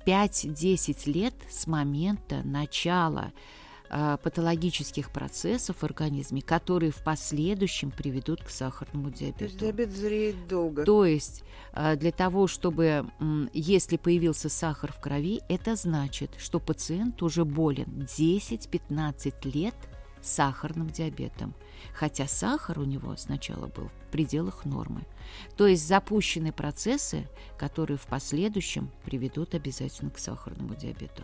5-10 0.06 1.10
лет 1.10 1.34
с 1.50 1.66
момента 1.66 2.42
начала 2.44 3.32
а, 3.94 4.16
патологических 4.16 5.10
процессов 5.10 5.76
в 5.76 5.84
организме, 5.84 6.40
которые 6.40 6.92
в 6.92 7.04
последующем 7.04 7.90
приведут 7.90 8.42
к 8.42 8.48
сахарному 8.48 9.10
диабету. 9.10 9.38
То 9.38 9.44
есть 9.44 9.58
диабет 9.58 9.90
зреет 9.92 10.48
долго. 10.48 10.84
То 10.84 11.04
есть 11.04 11.44
а, 11.74 11.96
для 11.96 12.10
того, 12.10 12.46
чтобы, 12.46 13.06
если 13.52 13.98
появился 13.98 14.48
сахар 14.48 14.90
в 14.92 14.98
крови, 14.98 15.42
это 15.50 15.76
значит, 15.76 16.30
что 16.38 16.58
пациент 16.58 17.22
уже 17.22 17.44
болен 17.44 18.06
10-15 18.18 19.34
лет 19.52 19.74
сахарным 20.22 20.88
диабетом 20.88 21.54
хотя 21.92 22.26
сахар 22.26 22.78
у 22.78 22.84
него 22.84 23.16
сначала 23.16 23.66
был 23.66 23.88
в 23.88 24.12
пределах 24.12 24.64
нормы. 24.64 25.02
То 25.56 25.66
есть 25.66 25.86
запущены 25.86 26.52
процессы, 26.52 27.28
которые 27.58 27.96
в 27.96 28.06
последующем 28.06 28.90
приведут 29.04 29.54
обязательно 29.54 30.10
к 30.10 30.18
сахарному 30.18 30.74
диабету. 30.74 31.22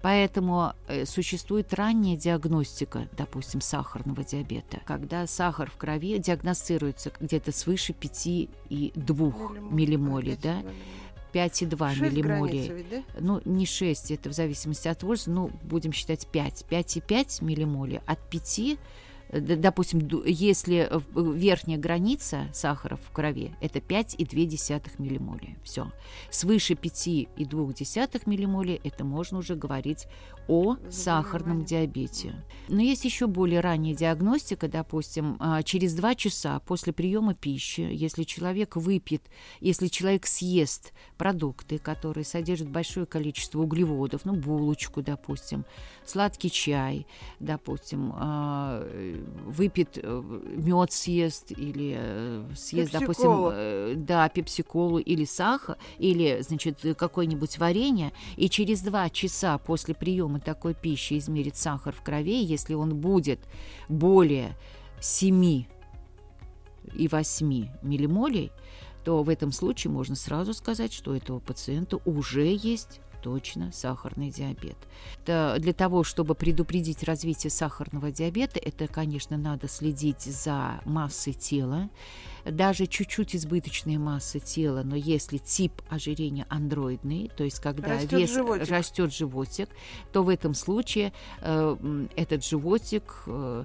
Поэтому 0.00 0.72
э, 0.88 1.04
существует 1.04 1.74
ранняя 1.74 2.16
диагностика, 2.16 3.08
допустим, 3.16 3.60
сахарного 3.60 4.24
диабета, 4.24 4.80
когда 4.86 5.26
сахар 5.26 5.70
в 5.70 5.76
крови 5.76 6.18
диагностируется 6.18 7.12
где-то 7.20 7.52
свыше 7.52 7.92
5,2 7.92 9.70
миллимолей, 9.70 10.38
да? 10.40 10.62
5,2 11.32 12.00
миллимолей. 12.00 12.84
да? 12.90 13.02
Ну, 13.20 13.40
не 13.44 13.66
6, 13.66 14.10
это 14.10 14.30
в 14.30 14.32
зависимости 14.32 14.88
от 14.88 15.02
возраста, 15.02 15.30
ну, 15.30 15.50
будем 15.62 15.92
считать 15.92 16.26
5. 16.26 16.66
5,5 16.68 17.44
миллимолей 17.44 18.00
от 18.06 18.18
5 18.30 18.78
допустим, 19.32 20.06
если 20.26 20.90
верхняя 21.14 21.78
граница 21.78 22.48
сахара 22.52 22.96
в 22.96 23.10
крови 23.12 23.54
это 23.60 23.78
5,2 23.78 24.90
миллимолия. 24.98 25.56
Все. 25.64 25.90
Свыше 26.30 26.74
5,2 26.74 28.22
миллимолия 28.26 28.78
это 28.84 29.04
можно 29.04 29.38
уже 29.38 29.54
говорить 29.54 30.06
о 30.48 30.76
сахарном 30.90 31.64
диабете. 31.64 32.34
Но 32.68 32.80
есть 32.80 33.04
еще 33.04 33.26
более 33.26 33.60
ранняя 33.60 33.94
диагностика, 33.94 34.68
допустим, 34.68 35.36
а, 35.40 35.62
через 35.62 35.94
два 35.94 36.14
часа 36.14 36.60
после 36.60 36.92
приема 36.92 37.34
пищи, 37.34 37.80
если 37.80 38.22
человек 38.22 38.76
выпьет, 38.76 39.22
если 39.60 39.88
человек 39.88 40.26
съест 40.26 40.92
продукты, 41.18 41.78
которые 41.78 42.24
содержат 42.24 42.68
большое 42.68 43.06
количество 43.06 43.60
углеводов, 43.60 44.24
ну, 44.24 44.34
булочку, 44.34 45.02
допустим, 45.02 45.64
сладкий 46.04 46.50
чай, 46.50 47.06
допустим, 47.40 48.12
а, 48.14 48.86
выпьет 49.46 49.98
э, 50.02 50.22
мед 50.56 50.92
съест 50.92 51.52
или 51.52 51.96
э, 51.98 52.44
съест, 52.56 52.92
допустим, 52.92 53.48
э, 53.52 53.94
да, 53.96 54.28
пепсиколу 54.28 54.98
или 54.98 55.24
сахар, 55.24 55.76
или, 55.98 56.40
значит, 56.40 56.80
какое-нибудь 56.96 57.58
варенье, 57.58 58.12
и 58.36 58.48
через 58.48 58.80
два 58.82 59.10
часа 59.10 59.58
после 59.58 59.94
приема 59.94 60.31
такой 60.40 60.74
пищи 60.74 61.18
измерит 61.18 61.56
сахар 61.56 61.94
в 61.94 62.02
крови, 62.02 62.42
если 62.42 62.74
он 62.74 62.96
будет 62.96 63.40
более 63.88 64.56
7 65.00 65.64
и 66.94 67.08
8 67.08 67.68
миллимолей, 67.82 68.52
то 69.04 69.22
в 69.22 69.28
этом 69.28 69.52
случае 69.52 69.92
можно 69.92 70.14
сразу 70.14 70.54
сказать, 70.54 70.92
что 70.92 71.10
у 71.12 71.14
этого 71.14 71.38
пациента 71.40 71.98
уже 72.04 72.54
есть 72.54 73.00
точно 73.22 73.70
сахарный 73.72 74.30
диабет. 74.30 74.76
Это 75.22 75.56
для 75.58 75.72
того, 75.72 76.04
чтобы 76.04 76.34
предупредить 76.34 77.02
развитие 77.04 77.50
сахарного 77.50 78.10
диабета, 78.10 78.58
это, 78.58 78.88
конечно, 78.88 79.36
надо 79.36 79.68
следить 79.68 80.22
за 80.22 80.80
массой 80.84 81.32
тела, 81.32 81.88
даже 82.44 82.86
чуть-чуть 82.86 83.36
избыточная 83.36 83.98
масса 83.98 84.40
тела, 84.40 84.82
но 84.82 84.96
если 84.96 85.38
тип 85.38 85.80
ожирения 85.88 86.46
андроидный, 86.48 87.30
то 87.36 87.44
есть 87.44 87.60
когда 87.60 87.88
растет 87.88 88.12
вес 88.12 88.34
животик. 88.34 88.68
растет 88.68 89.14
животик, 89.14 89.68
то 90.12 90.22
в 90.22 90.28
этом 90.28 90.54
случае 90.54 91.12
э, 91.40 92.06
этот 92.16 92.44
животик 92.44 93.22
э, 93.26 93.64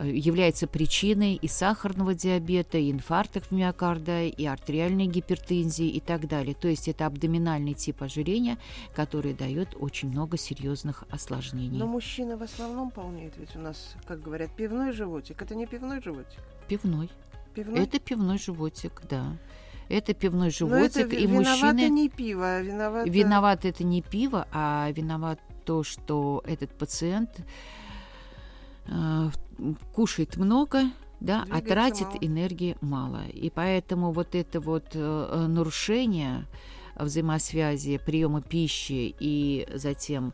является 0.00 0.66
причиной 0.66 1.34
и 1.34 1.48
сахарного 1.48 2.14
диабета, 2.14 2.78
и 2.78 2.90
инфарктов 2.90 3.50
миокарда, 3.50 4.24
и 4.24 4.44
артериальной 4.46 5.06
гипертензии 5.06 5.88
и 5.88 6.00
так 6.00 6.28
далее. 6.28 6.54
То 6.54 6.68
есть 6.68 6.88
это 6.88 7.06
абдоминальный 7.06 7.74
тип 7.74 8.02
ожирения, 8.02 8.58
который 8.94 9.34
дает 9.34 9.76
очень 9.78 10.08
много 10.08 10.38
серьезных 10.38 11.04
осложнений. 11.10 11.78
Но 11.78 11.86
мужчина 11.86 12.36
в 12.36 12.42
основном 12.42 12.90
полнеет, 12.90 13.34
ведь 13.36 13.54
у 13.54 13.58
нас, 13.58 13.94
как 14.06 14.22
говорят, 14.22 14.50
пивной 14.56 14.92
животик. 14.92 15.42
Это 15.42 15.54
не 15.54 15.66
пивной 15.66 16.02
животик? 16.02 16.40
Пивной. 16.68 17.10
Пивной? 17.54 17.80
Это 17.80 17.98
пивной 17.98 18.38
животик, 18.38 19.02
да. 19.10 19.36
Это 19.90 20.14
пивной 20.14 20.50
животик, 20.50 21.06
это 21.06 21.16
и 21.16 21.26
мужчины... 21.26 21.90
не 21.90 22.08
пиво, 22.08 22.46
а 22.46 22.62
виноват... 22.62 23.06
Виноват 23.06 23.64
это 23.66 23.84
не 23.84 24.00
пиво, 24.00 24.48
а 24.50 24.90
виноват 24.92 25.38
то, 25.66 25.82
что 25.82 26.42
этот 26.46 26.70
пациент 26.70 27.40
Э, 27.40 27.81
кушает 29.92 30.36
много, 30.36 30.84
да, 31.20 31.44
а 31.50 31.60
тратит 31.60 32.08
мало. 32.08 32.18
энергии 32.20 32.76
мало. 32.80 33.26
И 33.28 33.50
поэтому 33.50 34.12
вот 34.12 34.34
это 34.34 34.60
вот 34.60 34.86
э, 34.94 35.46
нарушение 35.48 36.46
взаимосвязи 36.96 37.98
приема 38.04 38.42
пищи 38.42 39.14
и 39.18 39.66
затем 39.74 40.28
э, 40.28 40.32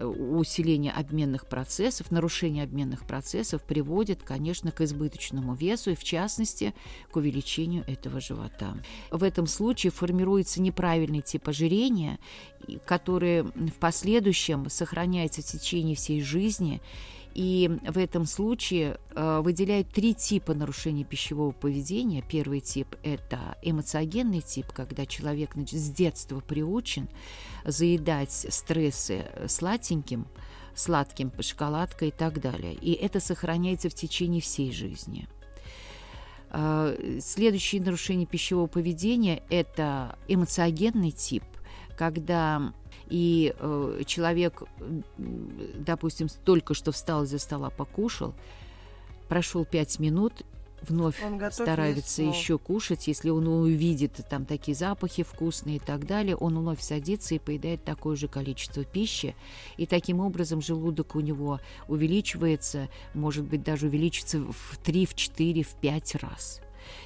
усиление 0.00 0.92
обменных 0.92 1.46
процессов, 1.46 2.10
нарушение 2.10 2.64
обменных 2.64 3.06
процессов 3.06 3.62
приводит, 3.62 4.22
конечно, 4.22 4.70
к 4.70 4.80
избыточному 4.80 5.54
весу 5.54 5.90
и, 5.90 5.96
в 5.96 6.04
частности, 6.04 6.74
к 7.10 7.16
увеличению 7.16 7.84
этого 7.86 8.20
живота. 8.20 8.76
В 9.10 9.22
этом 9.22 9.46
случае 9.46 9.90
формируется 9.90 10.62
неправильный 10.62 11.20
тип 11.20 11.48
ожирения, 11.48 12.18
который 12.84 13.42
в 13.42 13.74
последующем 13.78 14.70
сохраняется 14.70 15.42
в 15.42 15.46
течение 15.46 15.96
всей 15.96 16.22
жизни 16.22 16.80
и 17.36 17.70
в 17.86 17.98
этом 17.98 18.24
случае 18.24 18.98
э, 19.14 19.40
выделяют 19.44 19.90
три 19.90 20.14
типа 20.14 20.54
нарушений 20.54 21.04
пищевого 21.04 21.52
поведения. 21.52 22.24
Первый 22.26 22.60
тип– 22.60 22.96
это 23.02 23.58
эмоциогенный 23.60 24.40
тип, 24.40 24.68
когда 24.72 25.04
человек 25.04 25.50
значит, 25.52 25.78
с 25.78 25.90
детства 25.90 26.40
приучен 26.40 27.10
заедать 27.62 28.32
стрессы 28.32 29.26
сладеньким, 29.48 30.26
сладким, 30.74 31.30
шоколадкой 31.38 32.08
и 32.08 32.10
так 32.10 32.40
далее. 32.40 32.72
И 32.72 32.92
это 32.92 33.20
сохраняется 33.20 33.90
в 33.90 33.94
течение 33.94 34.40
всей 34.40 34.72
жизни. 34.72 35.28
Э, 36.52 37.18
следующее 37.20 37.82
нарушение 37.82 38.26
пищевого 38.26 38.66
поведения– 38.66 39.42
это 39.50 40.18
эмоциогенный 40.26 41.10
тип, 41.10 41.44
когда 41.98 42.72
и 43.08 43.54
э, 43.58 44.02
человек, 44.06 44.62
допустим, 45.16 46.28
только 46.44 46.74
что 46.74 46.92
встал 46.92 47.24
из-за 47.24 47.38
стола, 47.38 47.70
покушал, 47.70 48.34
прошел 49.28 49.64
пять 49.64 49.98
минут, 49.98 50.44
вновь 50.82 51.16
старается 51.50 52.22
еще 52.22 52.58
кушать, 52.58 53.06
если 53.06 53.30
он 53.30 53.46
увидит 53.46 54.20
там 54.28 54.44
такие 54.44 54.74
запахи 54.76 55.22
вкусные 55.22 55.76
и 55.76 55.80
так 55.80 56.06
далее, 56.06 56.36
он 56.36 56.58
вновь 56.58 56.80
садится 56.80 57.34
и 57.34 57.38
поедает 57.38 57.84
такое 57.84 58.16
же 58.16 58.28
количество 58.28 58.84
пищи, 58.84 59.34
и 59.76 59.86
таким 59.86 60.20
образом 60.20 60.60
желудок 60.60 61.16
у 61.16 61.20
него 61.20 61.60
увеличивается, 61.88 62.88
может 63.14 63.44
быть, 63.44 63.62
даже 63.62 63.86
увеличится 63.86 64.40
в 64.40 64.78
3, 64.82 65.06
в 65.06 65.14
4, 65.14 65.62
в 65.62 65.74
5 65.74 66.14
раз. 66.16 66.60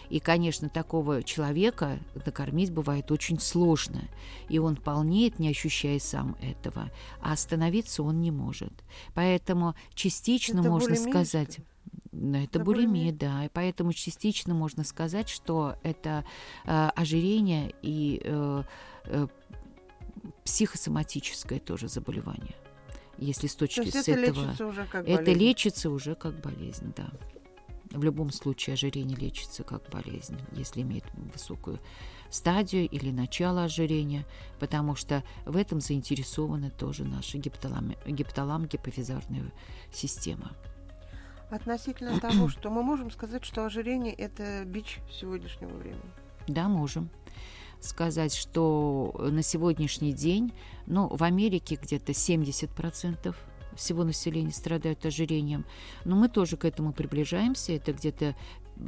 И, 0.09 0.21
конечно, 0.21 0.69
такого 0.69 1.23
человека 1.23 1.99
накормить 2.27 2.73
бывает 2.73 3.11
очень 3.11 3.39
сложно. 3.39 4.03
И 4.49 4.59
он 4.59 4.77
полнеет, 4.77 5.39
не 5.39 5.49
ощущая 5.49 5.99
сам 5.99 6.37
этого. 6.41 6.91
А 7.21 7.33
остановиться 7.33 8.03
он 8.03 8.21
не 8.21 8.31
может. 8.31 8.73
Поэтому 9.15 9.75
частично 9.95 10.61
это 10.61 10.71
можно 10.71 10.97
сказать... 10.97 11.59
Но 12.13 12.39
это, 12.39 12.59
это 12.59 12.65
булимия, 12.65 13.13
да. 13.13 13.45
И 13.45 13.49
поэтому 13.49 13.93
частично 13.93 14.53
можно 14.53 14.83
сказать, 14.83 15.29
что 15.29 15.77
это 15.85 16.25
э, 16.65 16.91
ожирение 16.97 17.73
и 17.83 18.21
э, 18.25 18.63
э, 19.05 19.27
психосоматическое 20.45 21.61
тоже 21.61 21.89
заболевание. 21.89 22.57
Если 23.17 23.47
с 23.47 23.55
точки 23.55 23.91
То 23.91 24.03
с 24.03 24.09
это 24.09 24.21
этого... 24.21 24.45
Лечится 24.45 24.67
уже 24.67 24.87
как 24.87 25.07
это 25.07 25.17
болезнь. 25.23 25.41
лечится 25.41 25.91
уже 25.91 26.15
как 26.15 26.41
болезнь, 26.41 26.93
да. 26.97 27.11
В 27.91 28.05
любом 28.05 28.31
случае 28.31 28.75
ожирение 28.75 29.17
лечится 29.17 29.65
как 29.65 29.89
болезнь, 29.91 30.39
если 30.53 30.83
имеет 30.83 31.05
высокую 31.33 31.81
стадию 32.31 32.89
или 32.89 33.11
начало 33.11 33.65
ожирения, 33.65 34.25
потому 34.61 34.95
что 34.95 35.25
в 35.45 35.57
этом 35.57 35.81
заинтересованы 35.81 36.71
тоже 36.71 37.05
наша 37.05 37.39
гипоталам, 37.39 37.95
гипоталам 38.07 38.67
гипофизарная 38.67 39.53
система. 39.93 40.53
Относительно 41.51 42.21
того, 42.21 42.49
что 42.49 42.71
мы 42.71 42.85
можем 42.85 43.11
сказать, 43.11 43.45
что 43.45 43.65
ожирение– 43.65 44.15
это 44.15 44.65
бич 44.65 45.01
сегодняшнего 45.11 45.77
времени. 45.77 46.13
Да, 46.47 46.69
можем 46.69 47.11
сказать, 47.81 48.35
что 48.35 49.13
на 49.19 49.43
сегодняшний 49.43 50.13
день, 50.13 50.53
ну, 50.87 51.09
в 51.09 51.25
Америке 51.25 51.77
где-то 51.81 52.13
70% 52.13 53.35
всего 53.81 54.05
населения 54.05 54.53
страдают 54.53 55.05
ожирением. 55.07 55.65
Но 56.05 56.15
мы 56.15 56.29
тоже 56.29 56.57
к 56.57 56.65
этому 56.65 56.93
приближаемся. 56.93 57.73
Это 57.73 57.93
где-то 57.93 58.37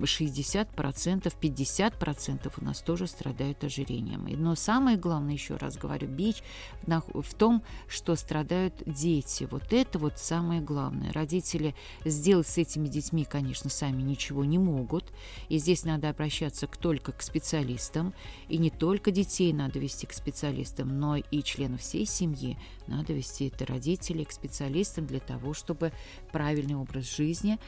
60%, 0.01 1.35
50% 1.41 2.53
у 2.57 2.65
нас 2.65 2.81
тоже 2.81 3.07
страдают 3.07 3.63
ожирением. 3.65 4.27
Но 4.43 4.55
самое 4.55 4.97
главное, 4.97 5.35
еще 5.35 5.57
раз 5.57 5.77
говорю, 5.77 6.09
бич 6.09 6.43
в 6.87 7.35
том, 7.35 7.63
что 7.89 8.17
страдают 8.17 8.83
дети. 8.87 9.49
Вот 9.51 9.73
это 9.73 9.99
вот 9.99 10.19
самое 10.19 10.61
главное. 10.61 11.13
Родители 11.13 11.75
сделать 12.05 12.49
с 12.49 12.59
этими 12.59 12.89
детьми, 12.89 13.25
конечно, 13.25 13.71
сами 13.71 14.03
ничего 14.03 14.45
не 14.45 14.59
могут. 14.59 15.13
И 15.49 15.59
здесь 15.59 15.85
надо 15.85 16.09
обращаться 16.09 16.67
только 16.67 17.13
к 17.13 17.23
специалистам. 17.23 18.15
И 18.49 18.59
не 18.59 18.71
только 18.71 19.11
детей 19.11 19.53
надо 19.53 19.79
вести 19.79 20.07
к 20.07 20.13
специалистам, 20.13 20.99
но 20.99 21.17
и 21.17 21.43
членов 21.43 21.81
всей 21.81 22.07
семьи 22.07 22.59
надо 22.87 23.13
вести 23.13 23.49
это 23.49 23.67
родителей 23.67 24.25
к 24.25 24.33
специалистам 24.33 25.07
для 25.07 25.21
того, 25.21 25.55
чтобы 25.55 25.93
правильный 26.33 26.75
образ 26.75 27.15
жизни 27.15 27.59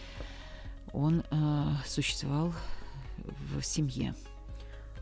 он 0.94 1.24
э, 1.30 1.34
существовал 1.84 2.52
в 3.18 3.62
семье. 3.62 4.14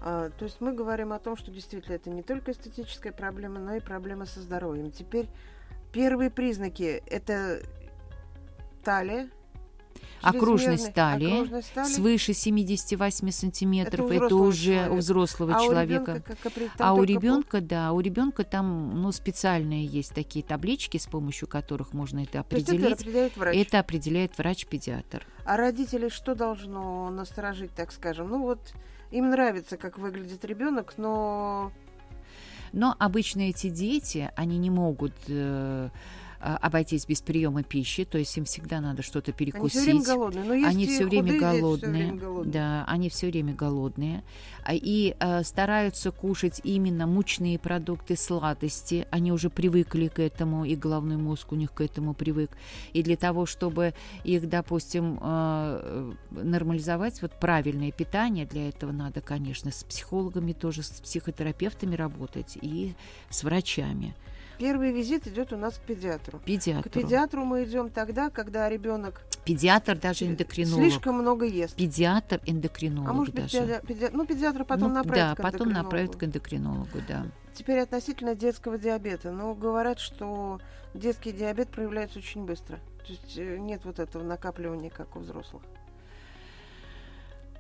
А, 0.01 0.31
то 0.31 0.45
есть 0.45 0.61
мы 0.61 0.73
говорим 0.73 1.13
о 1.13 1.19
том, 1.19 1.37
что 1.37 1.51
действительно 1.53 1.95
это 1.95 2.11
не 2.11 2.23
только 2.23 2.51
эстетическая 2.53 3.13
проблема, 3.13 3.61
но 3.61 3.75
и 3.75 3.81
проблема 3.81 4.27
со 4.27 4.41
здоровьем. 4.41 4.91
Теперь 4.91 5.29
первые 5.93 6.31
признаки– 6.31 7.03
это 7.07 7.63
талия, 8.83 9.29
окружность 10.23 10.95
талии, 10.95 11.35
окружность 11.35 11.73
талии 11.73 11.89
свыше 11.89 12.33
78 12.33 13.31
сантиметров. 13.31 14.11
Это, 14.11 14.27
это 14.27 14.37
уже 14.37 14.75
человека. 14.75 14.93
у 14.93 14.97
взрослого 14.97 15.57
а 15.57 15.61
человека. 15.61 16.11
У 16.11 16.15
ребенка, 16.15 16.37
как, 16.43 16.53
а 16.79 16.95
у 16.95 17.03
ребенка, 17.03 17.59
по... 17.59 17.65
да, 17.65 17.93
у 17.93 18.01
ребенка 18.01 18.45
там 18.45 19.03
ну, 19.03 19.13
специальные 19.13 19.87
есть 19.87 20.15
такие 20.15 20.45
таблички, 20.45 20.97
с 20.97 21.07
помощью 21.07 21.49
которых 21.49 21.93
можно 21.93 22.21
это 22.21 22.41
определить. 22.41 22.83
это 22.83 22.95
определяет 22.95 23.37
врач. 23.37 23.57
Это 23.57 23.79
определяет 23.79 24.39
врач-педиатр. 24.39 25.27
А 25.45 25.57
родителей 25.57 26.11
что 26.11 26.35
должно 26.35 27.11
насторожить, 27.11 27.73
так 27.75 27.93
скажем? 27.93 28.31
Ну 28.31 28.43
вот 28.43 28.73
им 29.11 29.31
нравится, 29.31 29.77
как 29.77 29.99
выглядит 29.99 30.45
ребенок, 30.45 30.95
но 30.97 31.73
но 32.73 32.97
обычно 32.99 33.41
эти 33.43 33.69
дети, 33.69 34.31
они 34.35 34.57
не 34.57 34.71
могут 34.71 35.13
э, 35.29 35.33
а, 35.33 35.91
обойтись 36.43 37.07
без 37.07 37.21
приема 37.23 37.63
пищи, 37.63 38.05
то 38.05 38.19
есть 38.19 38.37
им 38.37 38.45
всегда 38.45 38.81
надо 38.81 39.03
что-то 39.03 39.33
перекусить. 39.33 39.89
Они 39.89 40.01
все 40.01 40.05
время 40.05 40.05
голодные. 40.05 40.67
Они 40.67 40.87
все 40.87 41.05
время 41.07 41.39
голодные. 41.39 41.77
Все 41.79 41.87
время 41.87 42.21
голодные. 42.21 42.53
Да, 42.53 42.85
они 42.89 43.09
все 43.09 43.27
время 43.29 43.55
голодные. 43.55 44.25
А, 44.65 44.75
и 44.75 45.15
э, 45.19 45.43
стараются 45.45 46.11
кушать 46.11 46.61
именно 46.65 47.07
мучные 47.07 47.59
продукты, 47.59 48.17
сладости. 48.17 49.07
Они 49.11 49.33
уже 49.33 49.51
привыкли 49.51 50.09
к 50.09 50.19
этому, 50.19 50.65
и 50.65 50.75
головной 50.75 51.17
мозг 51.17 51.53
у 51.53 51.55
них 51.55 51.73
к 51.73 51.81
этому 51.81 52.15
привык. 52.15 52.51
И 52.93 53.03
для 53.03 53.17
того, 53.17 53.47
чтобы 53.47 53.95
их, 54.25 54.49
допустим, 54.49 55.19
э, 55.21 56.13
нормализовать, 56.31 57.23
вот 57.23 57.33
правильное 57.39 57.93
питание, 57.93 58.47
для 58.47 58.69
этого 58.69 58.93
надо, 58.93 59.21
конечно, 59.21 59.71
с 59.71 59.85
психологами 59.85 60.53
тоже, 60.53 60.83
с 60.83 60.91
психотерапевтами 60.91 61.95
работать 61.95 62.59
и 62.61 62.95
с 63.31 63.45
врачами. 63.45 64.15
Первый 64.59 64.93
визит 64.93 65.27
идет 65.27 65.53
у 65.53 65.57
нас 65.57 65.75
к 65.75 65.81
педиатру. 65.81 66.39
Педиатру. 66.45 66.91
К 66.91 66.93
педиатру 66.93 67.45
мы 67.45 67.65
идем 67.65 67.91
тогда, 67.91 68.31
когда 68.31 68.69
ребенок 68.69 69.23
Педиатр 69.45 69.99
даже 69.99 70.27
эндокринолог. 70.27 70.81
Слишком 70.81 71.17
много 71.17 71.47
ест. 71.47 71.75
Педиатр 71.75 72.41
эндокринолог. 72.47 73.11
А 73.11 73.13
может 73.13 73.35
быть, 73.35 73.45
даже. 73.45 73.83
Педи... 73.87 74.01
Педи... 74.01 74.09
ну, 74.13 74.25
педиатр 74.25 74.65
потом 74.65 74.91
ну, 74.91 74.95
направит 74.97 75.25
да, 75.25 75.35
к 75.35 75.43
потом 75.43 75.69
направит 75.71 76.17
к 76.17 76.23
эндокринологу, 76.23 76.99
да. 77.09 77.27
Теперь 77.55 77.81
относительно 77.81 78.35
детского 78.35 78.79
диабета. 78.79 79.33
Ну, 79.33 79.55
говорят, 79.55 79.99
что 79.99 80.61
детский 80.95 81.33
диабет 81.33 81.69
проявляется 81.69 82.19
очень 82.19 82.45
быстро. 82.45 82.79
То 83.05 83.13
есть 83.13 83.37
э, 83.37 83.59
нет 83.59 83.85
вот 83.85 83.99
этого 83.99 84.23
накапливания, 84.23 84.91
как 84.91 85.17
у 85.17 85.19
взрослых. 85.19 85.63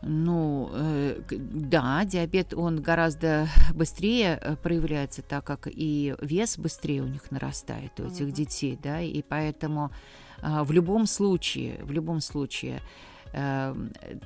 Ну, 0.05 0.69
э, 0.73 1.21
да, 1.31 2.05
диабет, 2.05 2.55
он 2.55 2.83
гораздо 2.83 3.47
быстрее 3.73 4.37
э, 4.41 4.57
проявляется, 4.57 5.23
так 5.23 5.45
как 5.45 5.69
и 5.71 6.17
вес 6.21 6.59
быстрее 6.59 7.03
у 7.03 7.07
них 7.07 7.31
нарастает, 7.31 8.01
у 8.01 8.09
этих 8.09 8.27
uh-huh. 8.27 8.33
детей, 8.33 8.79
да, 8.83 9.01
и 9.01 9.23
поэтому 9.23 9.93
э, 10.43 10.63
в 10.65 10.73
любом 10.73 11.07
случае, 11.07 11.85
в 11.85 11.93
любом 11.93 12.21
случае, 12.21 12.81
э, 13.33 13.77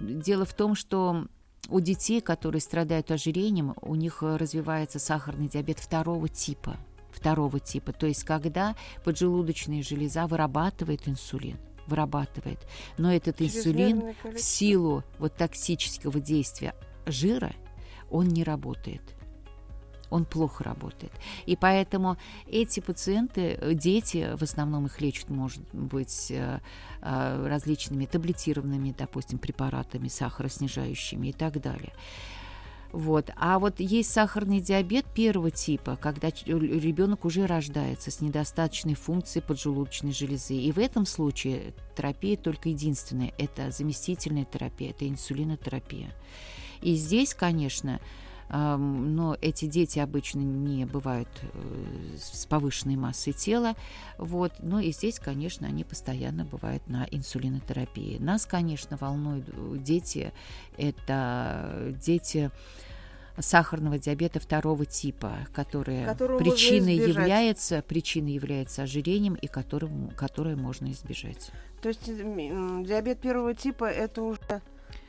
дело 0.01 0.47
в 0.47 0.55
том, 0.55 0.75
что 0.75 1.27
у 1.69 1.81
детей, 1.81 2.23
которые 2.23 2.63
страдают 2.63 3.11
ожирением, 3.11 3.75
у 3.83 3.95
них 3.97 4.23
развивается 4.23 4.99
сахарный 4.99 5.49
диабет 5.49 5.79
второго 5.79 6.27
типа, 6.31 6.79
второго 7.11 7.61
типа, 7.61 7.93
то 7.93 8.07
есть 8.07 8.25
когда 8.25 8.75
поджелудочная 9.05 9.83
железа 9.83 10.27
вырабатывает 10.27 11.07
инсулин 11.07 11.59
вырабатывает. 11.87 12.59
Но 12.99 13.13
этот 13.13 13.41
инсулин 13.41 14.15
в 14.25 14.39
силу 14.39 15.05
вот 15.19 15.35
токсического 15.37 16.21
действия 16.21 16.75
жира, 17.07 17.53
он 18.11 18.29
не 18.29 18.45
работает 18.45 19.17
он 20.11 20.25
плохо 20.25 20.65
работает. 20.65 21.13
И 21.47 21.57
поэтому 21.57 22.17
эти 22.47 22.81
пациенты, 22.81 23.59
э, 23.61 23.75
дети, 23.75 24.37
в 24.37 24.43
основном 24.43 24.87
их 24.87 25.01
лечат, 25.01 25.31
может 25.31 25.63
быть, 25.73 26.31
э, 26.31 26.61
э, 27.03 27.47
различными 27.47 28.07
таблетированными, 28.07 28.95
допустим, 28.97 29.39
препаратами, 29.39 30.09
сахароснижающими 30.09 31.29
и 31.29 31.33
так 31.33 31.61
далее. 31.61 31.93
Вот. 32.97 33.31
А 33.37 33.59
вот 33.59 33.79
есть 33.79 34.11
сахарный 34.11 34.59
диабет 34.59 35.05
первого 35.05 35.51
типа, 35.51 35.99
когда 36.01 36.29
ребенок 36.47 37.27
уже 37.27 37.45
рождается 37.45 38.11
с 38.11 38.23
недостаточной 38.23 38.95
функцией 38.95 39.45
поджелудочной 39.45 40.13
железы. 40.13 40.55
И 40.55 40.73
в 40.73 40.79
этом 40.79 41.05
случае 41.05 41.75
терапия 41.95 42.39
только 42.39 42.71
единственная– 42.71 43.35
это 43.39 43.71
заместительная 43.71 44.47
терапия, 44.47 44.93
это 44.93 45.07
инсулинотерапия. 45.07 46.11
И 46.81 46.95
здесь, 46.95 47.35
конечно, 47.35 48.01
но 48.49 49.37
эти 49.43 49.67
дети 49.67 49.99
обычно 49.99 50.39
не 50.39 50.87
бывают 50.87 51.29
э, 51.43 52.17
с 52.17 52.47
повышенной 52.47 52.97
массой 52.97 53.33
тела. 53.33 53.75
Вот. 54.19 54.53
Но 54.61 54.79
и 54.81 54.93
здесь, 54.93 55.19
конечно, 55.19 55.67
они 55.67 55.85
постоянно 55.85 56.45
бывают 56.45 56.87
на 56.89 57.07
инсулинотерапии. 57.11 58.19
Нас, 58.19 58.47
конечно, 58.47 58.97
волнуют 58.97 59.49
э, 59.49 59.77
дети. 59.81 60.33
Это 60.79 61.93
дети 62.01 62.53
сахарного 63.39 63.99
диабета 63.99 64.41
второго 64.41 64.87
типа, 64.87 65.47
которая 65.53 66.15
причиной 66.15 66.97
является, 66.97 67.83
причиной 67.83 68.33
является 68.33 68.83
ожирением 68.83 69.35
и 69.35 69.47
которым, 69.47 70.11
которое 70.17 70.57
можно 70.57 70.91
избежать. 70.91 71.51
То 71.83 71.89
есть 71.89 72.07
диабет 72.07 73.21
первого 73.21 73.55
типа 73.55 73.85
это 73.85 74.23
уже 74.23 74.41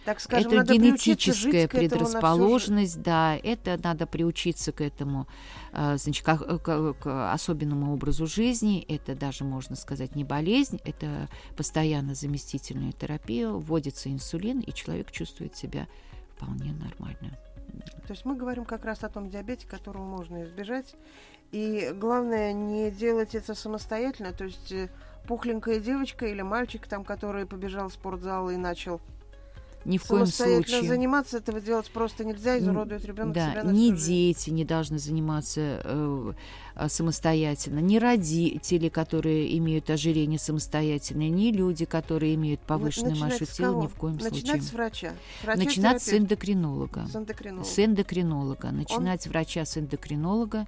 так 0.08 0.22
скажем, 0.22 0.54
это 0.54 0.74
генетическая 0.74 1.68
предрасположенность, 1.68 3.02
да, 3.02 3.36
это 3.36 3.78
надо 3.84 4.08
приучиться 4.08 4.72
к 4.72 4.80
этому, 4.80 5.28
а, 5.74 5.98
значит, 5.98 6.24
к, 6.24 6.38
к, 6.60 6.94
к 6.94 7.34
особенному 7.34 7.94
образу 7.94 8.26
жизни, 8.26 8.86
это 8.88 9.16
даже, 9.16 9.44
можно 9.44 9.76
сказать, 9.76 10.16
не 10.16 10.24
болезнь, 10.24 10.80
это 10.86 11.28
постоянно 11.58 12.16
заместительная 12.16 12.94
терапия, 12.94 13.50
вводится 13.50 14.10
инсулин, 14.10 14.62
и 14.62 14.72
человек 14.72 15.12
чувствует 15.12 15.58
себя 15.58 15.88
вполне 16.38 16.72
нормально. 16.72 17.38
То 18.08 18.14
есть 18.14 18.26
мы 18.26 18.36
говорим 18.36 18.66
как 18.66 18.86
раз 18.86 19.04
о 19.04 19.10
том 19.10 19.30
диабете, 19.30 19.68
которого 19.68 20.04
можно 20.04 20.44
избежать. 20.44 20.96
И 21.52 21.92
главное 21.94 22.54
не 22.54 22.92
делать 22.92 23.36
это 23.36 23.54
самостоятельно. 23.54 24.34
То 24.34 24.46
есть 24.46 24.72
э, 24.72 24.90
пухленькая 25.28 25.80
девочка 25.80 26.26
или 26.26 26.42
мальчик, 26.42 26.88
там, 26.88 27.04
который 27.04 27.46
побежал 27.46 27.90
в 27.90 27.94
спортзал 27.94 28.50
и 28.50 28.58
начал 28.58 29.02
ни 29.88 29.98
в 29.98 30.04
коем 30.06 30.26
случае. 30.26 30.84
заниматься 30.84 31.38
этого 31.38 31.62
делать 31.62 31.90
просто 31.90 32.26
нельзя, 32.26 32.60
изуродует 32.60 33.06
ребенок 33.06 33.34
да, 33.34 33.52
себя 33.52 33.64
на 33.64 33.72
ни 33.72 33.92
дети 33.92 34.50
не 34.50 34.66
должны 34.66 35.00
заниматься 35.00 35.82
э, 35.84 36.34
самостоятельно, 36.88 37.80
ни 37.80 37.98
родители, 37.98 38.90
которые 38.90 39.58
имеют 39.58 39.90
ожирение 39.90 40.40
самостоятельно, 40.40 41.30
ни 41.30 41.52
люди, 41.52 41.86
которые 41.86 42.36
имеют 42.36 42.60
повышенную 42.62 43.16
массу 43.16 43.46
тела, 43.46 43.84
ни 43.84 43.88
в 43.88 43.96
коем 43.96 44.16
Начинать 44.16 44.34
случае. 44.34 44.54
Начинать 44.54 44.70
с 44.70 44.74
врача. 44.74 45.14
врача 45.44 45.60
Начинать 45.60 46.04
с 46.04 46.14
эндокринолога. 46.14 47.08
С 47.08 47.16
эндокринолога. 47.16 47.66
С 47.66 47.80
эндокринолога. 47.80 48.72
Начинать 48.72 49.26
Он... 49.26 49.32
врача 49.32 49.66
с 49.66 49.78
эндокринолога 49.78 50.68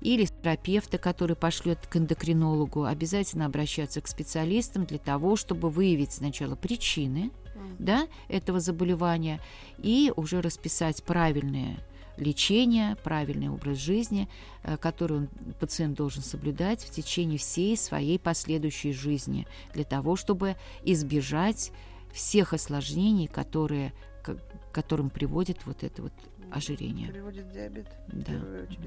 или 0.00 0.24
терапевта, 0.24 0.96
который 0.96 1.36
пошлет 1.36 1.86
к 1.86 1.96
эндокринологу, 1.96 2.84
обязательно 2.84 3.46
обращаться 3.46 4.00
к 4.00 4.08
специалистам 4.08 4.84
для 4.84 4.98
того, 4.98 5.36
чтобы 5.36 5.70
выявить 5.70 6.12
сначала 6.12 6.54
причины, 6.54 7.30
да, 7.78 8.06
этого 8.28 8.60
заболевания 8.60 9.40
и 9.78 10.12
уже 10.16 10.40
расписать 10.40 11.02
правильное 11.02 11.78
лечение, 12.18 12.96
правильный 12.96 13.48
образ 13.48 13.78
жизни, 13.78 14.28
э, 14.62 14.76
который 14.76 15.18
он, 15.18 15.28
пациент 15.60 15.96
должен 15.96 16.22
соблюдать 16.22 16.82
в 16.82 16.90
течение 16.90 17.38
всей 17.38 17.76
своей 17.76 18.18
последующей 18.18 18.92
жизни 18.92 19.46
для 19.72 19.84
того, 19.84 20.16
чтобы 20.16 20.56
избежать 20.84 21.72
всех 22.12 22.52
осложнений, 22.52 23.28
которые, 23.28 23.92
к 24.22 24.36
которым 24.72 25.10
приводит 25.10 25.64
вот 25.66 25.82
это 25.82 26.02
вот 26.02 26.12
ожирение. 26.50 27.08
Приводит 27.08 27.50
диабет. 27.52 27.86
Да. 28.08 28.32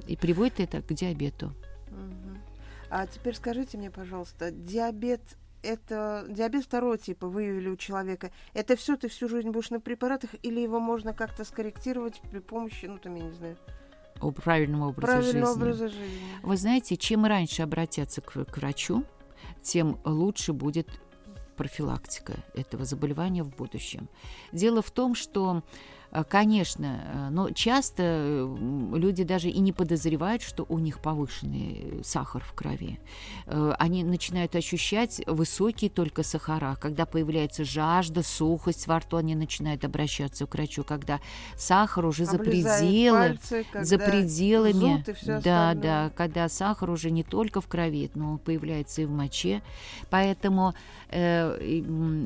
И 0.08 0.16
приводит 0.18 0.60
это 0.60 0.82
к 0.82 0.94
диабету. 0.94 1.54
Угу. 1.90 2.38
А 2.90 3.08
теперь 3.08 3.36
скажите 3.36 3.78
мне, 3.78 3.90
пожалуйста, 3.90 4.52
диабет 4.52 5.22
это 5.64 6.26
диабет 6.30 6.64
второго 6.66 6.98
типа 6.98 7.28
выявили 7.28 7.70
у 7.70 7.76
человека, 7.76 8.32
это 8.54 8.76
все 8.76 8.98
ты 8.98 9.08
всю 9.10 9.28
жизнь 9.28 9.50
будешь 9.50 9.70
на 9.70 9.80
препаратах 9.80 10.32
или 10.44 10.60
его 10.60 10.80
можно 10.80 11.14
как-то 11.14 11.44
скорректировать 11.46 12.22
при 12.32 12.40
помощи, 12.40 12.86
ну 12.86 12.98
там 12.98 13.16
я 13.16 13.24
не 13.24 13.32
знаю, 13.32 13.58
О 14.20 14.32
правильном 14.32 14.82
образе 14.84 15.08
правильного 15.14 15.48
жизни. 15.54 15.62
образа 15.62 15.88
жизни. 15.90 16.20
Вы 16.44 16.58
знаете, 16.58 16.98
чем 16.98 17.26
раньше 17.26 17.62
обратятся 17.64 18.22
к, 18.22 18.46
к 18.46 18.58
врачу, 18.58 19.04
тем 19.62 20.00
лучше 20.06 20.54
будет 20.54 20.88
профилактика 21.58 22.34
этого 22.56 22.86
заболевания 22.86 23.44
в 23.44 23.50
будущем. 23.50 24.10
Дело 24.52 24.82
в 24.82 24.90
том, 24.90 25.14
что, 25.14 25.64
конечно, 26.28 27.02
э, 27.04 27.30
но 27.32 27.52
часто 27.52 28.04
э, 28.04 28.56
люди 28.94 29.24
даже 29.24 29.50
и 29.50 29.60
не 29.60 29.72
подозревают, 29.72 30.42
что 30.42 30.66
у 30.68 30.78
них 30.78 31.00
повышенный 31.00 31.80
э, 31.82 32.02
сахар 32.04 32.44
в 32.44 32.54
крови. 32.54 33.00
Э, 33.46 33.74
Они 33.80 34.04
начинают 34.04 34.56
ощущать 34.56 35.22
высокие 35.26 35.90
только 35.90 36.24
сахара. 36.24 36.78
Когда 36.82 37.06
появляется 37.06 37.64
жажда, 37.64 38.24
сухость 38.24 38.88
во 38.88 39.00
рту, 39.00 39.18
они 39.18 39.36
начинают 39.36 39.86
обращаться 39.86 40.46
к 40.46 40.54
врачу. 40.54 40.84
Когда 40.84 41.22
сахар 41.56 42.06
уже 42.06 42.26
за 42.26 42.38
пределы, 42.38 43.38
пальцы, 43.40 43.66
за 43.82 43.98
пределами. 43.98 45.06
да, 45.26 45.38
остальное. 45.38 45.76
да, 45.76 46.12
когда 46.18 46.50
сахар 46.50 46.90
уже 46.90 47.10
не 47.10 47.24
только 47.24 47.62
в 47.62 47.68
крови, 47.68 48.12
но 48.16 48.38
появляется 48.38 49.04
и 49.04 49.06
в 49.06 49.12
моче. 49.12 49.62
Поэтому 50.10 50.74
э, 51.08 51.82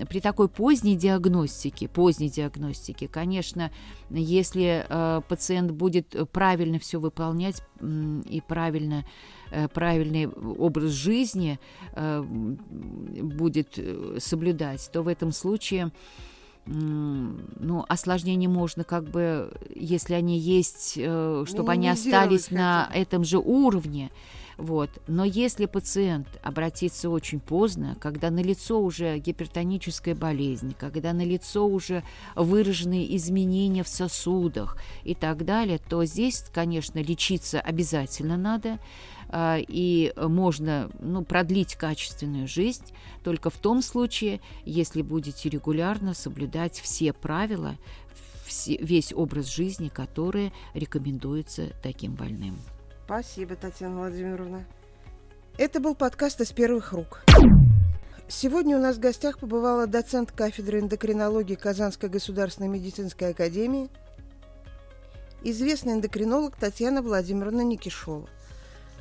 при 0.09 0.21
такой 0.21 0.49
поздней 0.49 0.95
диагностике, 0.95 1.87
поздней 1.87 2.29
диагностике, 2.31 3.07
конечно, 3.07 3.71
если 4.09 4.85
э, 4.87 5.21
пациент 5.27 5.71
будет 5.71 6.15
правильно 6.31 6.79
все 6.79 6.99
выполнять 6.99 7.61
и 7.81 8.41
правильно 8.47 9.03
э, 9.51 9.67
правильный 9.67 10.27
образ 10.27 10.91
жизни 10.91 11.59
э, 11.93 12.21
будет 12.21 13.77
э, 13.77 14.17
соблюдать, 14.19 14.89
то 14.91 15.01
в 15.01 15.07
этом 15.07 15.31
случае 15.31 15.91
ну, 16.67 17.85
осложнения 17.87 18.49
можно 18.49 18.83
как 18.83 19.03
бы, 19.03 19.51
если 19.75 20.15
они 20.15 20.39
есть, 20.39 20.95
э, 20.97 21.43
чтобы 21.47 21.71
они 21.71 21.87
Минимизировать 21.87 22.41
остались 22.41 22.51
на 22.51 22.89
этом 22.93 23.23
же 23.23 23.37
уровне. 23.37 24.11
Вот. 24.57 24.89
Но 25.07 25.25
если 25.25 25.65
пациент 25.65 26.27
обратится 26.41 27.09
очень 27.09 27.39
поздно, 27.39 27.97
когда 27.99 28.29
налицо 28.29 28.79
уже 28.79 29.17
гипертоническая 29.19 30.15
болезнь, 30.15 30.73
когда 30.77 31.13
налицо 31.13 31.67
уже 31.67 32.03
выраженные 32.35 33.15
изменения 33.17 33.83
в 33.83 33.89
сосудах 33.89 34.77
и 35.03 35.13
так 35.13 35.43
далее, 35.45 35.79
то 35.79 36.05
здесь, 36.05 36.45
конечно, 36.53 36.99
лечиться 36.99 37.59
обязательно 37.59 38.37
надо, 38.37 38.79
а, 39.27 39.57
и 39.59 40.13
можно 40.15 40.89
ну, 40.99 41.23
продлить 41.23 41.75
качественную 41.75 42.47
жизнь 42.47 42.85
только 43.23 43.49
в 43.49 43.57
том 43.57 43.81
случае, 43.81 44.39
если 44.63 45.01
будете 45.01 45.49
регулярно 45.49 46.13
соблюдать 46.13 46.79
все 46.79 47.11
правила, 47.11 47.75
весь 48.67 49.11
образ 49.11 49.47
жизни, 49.47 49.89
который 49.89 50.53
рекомендуется 50.73 51.73
таким 51.81 52.13
больным. 52.13 52.55
Спасибо, 53.05 53.55
Татьяна 53.55 53.99
Владимировна. 53.99 54.65
Это 55.59 55.79
был 55.79 55.93
подкаст 55.93 56.41
из 56.41 56.51
первых 56.51 56.91
рук. 56.91 57.21
Сегодня 58.27 58.75
у 58.75 58.81
нас 58.81 58.95
в 58.95 58.99
гостях 58.99 59.37
побывала 59.37 59.85
доцент 59.85 60.31
кафедры 60.31 60.79
эндокринологии 60.79 61.53
Казанской 61.53 62.09
государственной 62.09 62.67
медицинской 62.67 63.29
академии, 63.29 63.91
известный 65.43 65.93
эндокринолог 65.93 66.55
Татьяна 66.55 67.03
Владимировна 67.03 67.61
Никишова. 67.61 68.27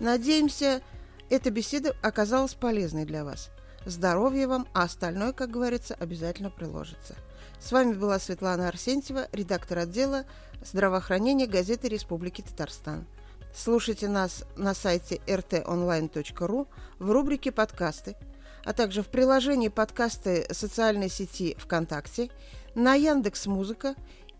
Надеемся, 0.01 0.83
эта 1.31 1.51
беседа 1.51 1.97
оказалась 2.03 2.53
полезной 2.53 3.07
для 3.07 3.25
вас. 3.25 3.49
Здоровья 3.87 4.49
вам, 4.49 4.69
а 4.75 4.83
остальное, 4.83 5.33
как 5.33 5.51
говорится, 5.51 5.95
обязательно 5.95 6.51
приложится. 6.51 7.14
С 7.59 7.73
вами 7.73 7.95
была 7.95 8.19
Светлана 8.19 8.69
Арсентьева, 8.69 9.29
редактор 9.33 9.79
отдела 9.79 10.27
здравоохранения 10.62 11.47
газеты 11.47 11.88
Республики 11.88 12.43
Татарстан. 12.43 13.07
Слушайте 13.55 14.09
нас 14.09 14.45
на 14.57 14.75
сайте 14.75 15.21
rtonline.ru 15.27 16.67
в 16.99 17.11
рубрике 17.11 17.53
«Подкасты», 17.53 18.17
а 18.64 18.73
также 18.73 19.03
в 19.03 19.09
приложении 19.09 19.69
подкасты 19.69 20.47
социальной 20.53 21.09
сети 21.09 21.57
ВКонтакте, 21.59 22.31
на 22.75 22.95
Яндекс 22.95 23.47
Музыка 23.47 23.95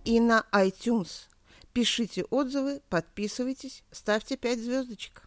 и 0.05 0.19
на 0.19 0.45
iTunes. 0.53 1.29
Пишите 1.73 2.25
отзывы, 2.25 2.81
подписывайтесь, 2.89 3.85
ставьте 3.93 4.37
5 4.37 4.59
звездочек. 4.59 5.23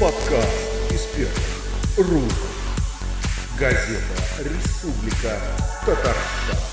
Подкаст 0.00 0.72
рук. 1.98 2.32
Газета 3.58 4.00
«Республика 4.38 5.38
Татарстан». 5.84 6.71